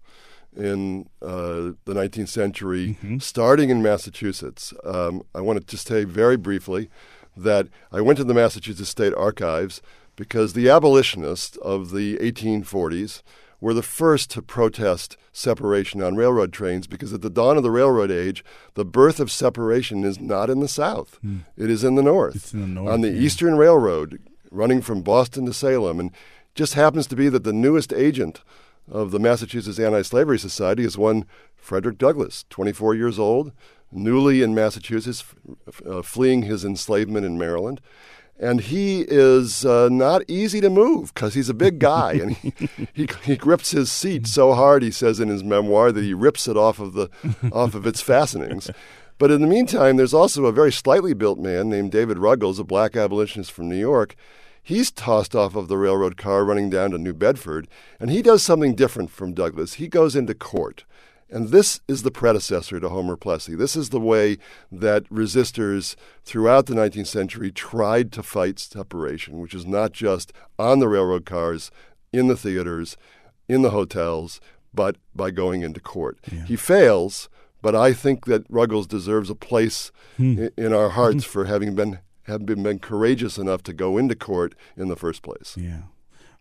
in 0.56 1.08
uh, 1.20 1.74
the 1.84 1.94
19th 1.94 2.28
century, 2.28 2.96
mm-hmm. 3.02 3.18
starting 3.18 3.70
in 3.70 3.82
Massachusetts. 3.82 4.72
Um, 4.84 5.22
I 5.34 5.40
want 5.40 5.60
to 5.60 5.66
just 5.66 5.88
say 5.88 6.04
very 6.04 6.36
briefly 6.36 6.90
that 7.36 7.68
I 7.92 8.00
went 8.00 8.18
to 8.18 8.24
the 8.24 8.34
Massachusetts 8.34 8.88
State 8.88 9.14
Archives 9.14 9.80
because 10.16 10.52
the 10.52 10.68
abolitionists 10.68 11.56
of 11.58 11.90
the 11.90 12.16
1840s 12.18 13.22
were 13.60 13.74
the 13.74 13.82
first 13.82 14.30
to 14.30 14.42
protest 14.42 15.16
separation 15.32 16.02
on 16.02 16.16
railroad 16.16 16.52
trains 16.52 16.86
because 16.86 17.12
at 17.12 17.20
the 17.20 17.30
dawn 17.30 17.56
of 17.56 17.62
the 17.62 17.70
railroad 17.70 18.10
age, 18.10 18.44
the 18.74 18.84
birth 18.84 19.20
of 19.20 19.30
separation 19.30 20.04
is 20.04 20.18
not 20.20 20.50
in 20.50 20.60
the 20.60 20.68
South. 20.68 21.18
Mm. 21.24 21.40
It 21.56 21.70
is 21.70 21.84
in 21.84 21.94
the 21.94 22.02
North. 22.02 22.54
In 22.54 22.60
the 22.60 22.66
north 22.66 22.92
on 22.92 23.00
the 23.02 23.10
yeah. 23.10 23.20
Eastern 23.20 23.56
Railroad, 23.56 24.20
running 24.50 24.80
from 24.80 25.02
Boston 25.02 25.46
to 25.46 25.52
Salem. 25.52 26.00
And 26.00 26.10
just 26.54 26.74
happens 26.74 27.06
to 27.08 27.16
be 27.16 27.28
that 27.28 27.44
the 27.44 27.52
newest 27.52 27.92
agent 27.92 28.42
of 28.90 29.10
the 29.10 29.20
Massachusetts 29.20 29.78
Anti 29.78 30.02
Slavery 30.02 30.38
Society 30.38 30.84
is 30.84 30.98
one 30.98 31.26
Frederick 31.56 31.98
Douglass, 31.98 32.44
24 32.50 32.94
years 32.94 33.18
old, 33.18 33.52
newly 33.92 34.42
in 34.42 34.54
Massachusetts, 34.54 35.24
uh, 35.86 36.02
fleeing 36.02 36.42
his 36.42 36.64
enslavement 36.64 37.26
in 37.26 37.38
Maryland 37.38 37.80
and 38.40 38.62
he 38.62 39.02
is 39.06 39.66
uh, 39.66 39.88
not 39.90 40.22
easy 40.26 40.60
to 40.62 40.70
move 40.70 41.12
because 41.12 41.34
he's 41.34 41.50
a 41.50 41.54
big 41.54 41.78
guy, 41.78 42.14
and 42.14 42.32
he, 42.32 42.52
he, 42.94 43.08
he 43.22 43.36
grips 43.36 43.70
his 43.70 43.92
seat 43.92 44.26
so 44.26 44.54
hard. 44.54 44.82
He 44.82 44.90
says 44.90 45.20
in 45.20 45.28
his 45.28 45.44
memoir 45.44 45.92
that 45.92 46.02
he 46.02 46.14
rips 46.14 46.48
it 46.48 46.56
off 46.56 46.80
of 46.80 46.94
the 46.94 47.10
off 47.52 47.74
of 47.74 47.86
its 47.86 48.00
fastenings. 48.00 48.70
But 49.18 49.30
in 49.30 49.42
the 49.42 49.46
meantime, 49.46 49.98
there's 49.98 50.14
also 50.14 50.46
a 50.46 50.52
very 50.52 50.72
slightly 50.72 51.12
built 51.12 51.38
man 51.38 51.68
named 51.68 51.92
David 51.92 52.16
Ruggles, 52.16 52.58
a 52.58 52.64
black 52.64 52.96
abolitionist 52.96 53.52
from 53.52 53.68
New 53.68 53.76
York. 53.76 54.16
He's 54.62 54.90
tossed 54.90 55.36
off 55.36 55.54
of 55.54 55.68
the 55.68 55.76
railroad 55.76 56.16
car 56.16 56.42
running 56.44 56.70
down 56.70 56.92
to 56.92 56.98
New 56.98 57.12
Bedford, 57.12 57.68
and 57.98 58.10
he 58.10 58.22
does 58.22 58.42
something 58.42 58.74
different 58.74 59.10
from 59.10 59.34
Douglass 59.34 59.74
He 59.74 59.88
goes 59.88 60.16
into 60.16 60.34
court. 60.34 60.84
And 61.30 61.48
this 61.48 61.80
is 61.86 62.02
the 62.02 62.10
predecessor 62.10 62.80
to 62.80 62.88
Homer 62.88 63.16
Plessy. 63.16 63.54
This 63.54 63.76
is 63.76 63.90
the 63.90 64.00
way 64.00 64.38
that 64.72 65.04
resistors 65.08 65.94
throughout 66.24 66.66
the 66.66 66.74
19th 66.74 67.06
century 67.06 67.52
tried 67.52 68.10
to 68.12 68.22
fight 68.22 68.58
separation, 68.58 69.38
which 69.38 69.54
is 69.54 69.64
not 69.64 69.92
just 69.92 70.32
on 70.58 70.80
the 70.80 70.88
railroad 70.88 71.24
cars, 71.24 71.70
in 72.12 72.26
the 72.26 72.36
theaters, 72.36 72.96
in 73.48 73.62
the 73.62 73.70
hotels, 73.70 74.40
but 74.74 74.96
by 75.14 75.30
going 75.30 75.62
into 75.62 75.80
court. 75.80 76.18
Yeah. 76.30 76.44
He 76.44 76.56
fails, 76.56 77.28
but 77.62 77.74
I 77.74 77.92
think 77.92 78.26
that 78.26 78.44
Ruggles 78.48 78.86
deserves 78.86 79.30
a 79.30 79.34
place 79.34 79.92
hmm. 80.16 80.46
in 80.56 80.72
our 80.72 80.90
hearts 80.90 81.24
for 81.24 81.44
having 81.44 81.74
been 81.74 82.00
have 82.24 82.46
been, 82.46 82.62
been 82.62 82.78
courageous 82.78 83.38
enough 83.38 83.62
to 83.64 83.72
go 83.72 83.98
into 83.98 84.14
court 84.14 84.54
in 84.76 84.88
the 84.88 84.94
first 84.94 85.22
place. 85.22 85.56
Yeah. 85.58 85.82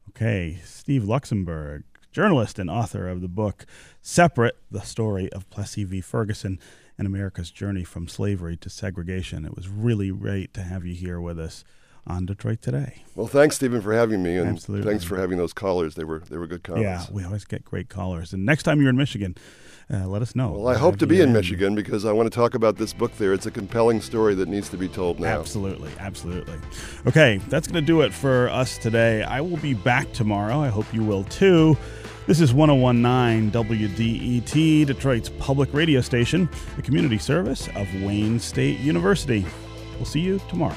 Okay, 0.10 0.60
Steve 0.64 1.04
Luxenberg, 1.04 1.84
journalist 2.20 2.60
and 2.60 2.70
author 2.70 3.08
of 3.08 3.22
the 3.22 3.30
book 3.30 3.66
Separate 4.02 4.58
The 4.70 4.82
Story 4.82 5.32
of 5.32 5.50
Plessy 5.50 5.86
v. 5.86 6.02
Ferguson 6.02 6.60
and 6.98 7.08
America's 7.08 7.50
Journey 7.50 7.86
from 7.86 8.10
Slavery 8.10 8.58
to 8.58 8.70
Segregation. 8.70 9.46
It 9.46 9.56
was 9.56 9.70
really 9.70 10.12
great 10.12 10.54
to 10.56 10.64
have 10.64 10.86
you 10.86 10.94
here 10.94 11.22
with 11.22 11.40
us 11.40 11.64
on 12.08 12.26
Detroit 12.26 12.62
Today. 12.62 13.04
Well, 13.16 13.28
thanks, 13.28 13.58
Stephen, 13.58 13.82
for 13.82 13.94
having 13.94 14.24
me, 14.24 14.38
and 14.38 14.50
Absolutely. 14.50 14.90
thanks 14.90 15.04
for 15.04 15.18
having 15.18 15.38
those 15.38 15.54
callers. 15.54 15.96
They 15.96 16.04
were 16.04 16.20
they 16.20 16.38
were 16.38 16.48
good 16.48 16.64
comments. 16.64 17.10
Yeah, 17.10 17.16
we 17.16 17.24
always 17.24 17.46
get 17.46 17.64
great 17.64 17.90
callers. 17.90 18.34
And 18.34 18.46
next 18.46 18.64
time 18.64 18.80
you're 18.80 18.90
in 18.90 18.98
Michigan, 18.98 19.36
uh, 19.92 20.08
let 20.08 20.22
us 20.22 20.36
know. 20.36 20.52
Well, 20.52 20.68
I 20.68 20.78
hope 20.78 20.98
to 21.00 21.08
be 21.08 21.20
in 21.20 21.34
Michigan 21.34 21.76
because 21.76 22.06
I 22.06 22.12
want 22.12 22.32
to 22.32 22.36
talk 22.36 22.54
about 22.54 22.78
this 22.78 22.94
book 22.94 23.16
there. 23.18 23.34
It's 23.34 23.46
a 23.46 23.52
compelling 23.52 24.02
story 24.02 24.36
that 24.36 24.48
needs 24.48 24.70
to 24.70 24.78
be 24.78 24.88
told 24.88 25.20
now. 25.20 25.40
Absolutely, 25.40 25.92
absolutely. 26.00 26.56
Okay, 27.08 27.42
that's 27.50 27.68
going 27.68 27.84
to 27.84 27.86
do 27.86 28.02
it 28.02 28.14
for 28.14 28.50
us 28.50 28.78
today. 28.78 29.24
I 29.24 29.42
will 29.42 29.58
be 29.58 29.74
back 29.74 30.12
tomorrow. 30.14 30.60
I 30.60 30.68
hope 30.68 30.92
you 30.94 31.04
will 31.04 31.24
too. 31.26 31.78
This 32.28 32.40
is 32.40 32.54
1019 32.54 33.52
WDET, 33.52 34.86
Detroit's 34.86 35.30
public 35.40 35.74
radio 35.74 36.00
station, 36.00 36.48
a 36.78 36.84
community 36.84 37.18
service 37.18 37.68
of 37.76 37.88
Wayne 38.04 38.40
State 38.40 38.80
University. 38.80 39.44
We'll 39.96 40.06
see 40.06 40.20
you 40.20 40.40
tomorrow. 40.48 40.76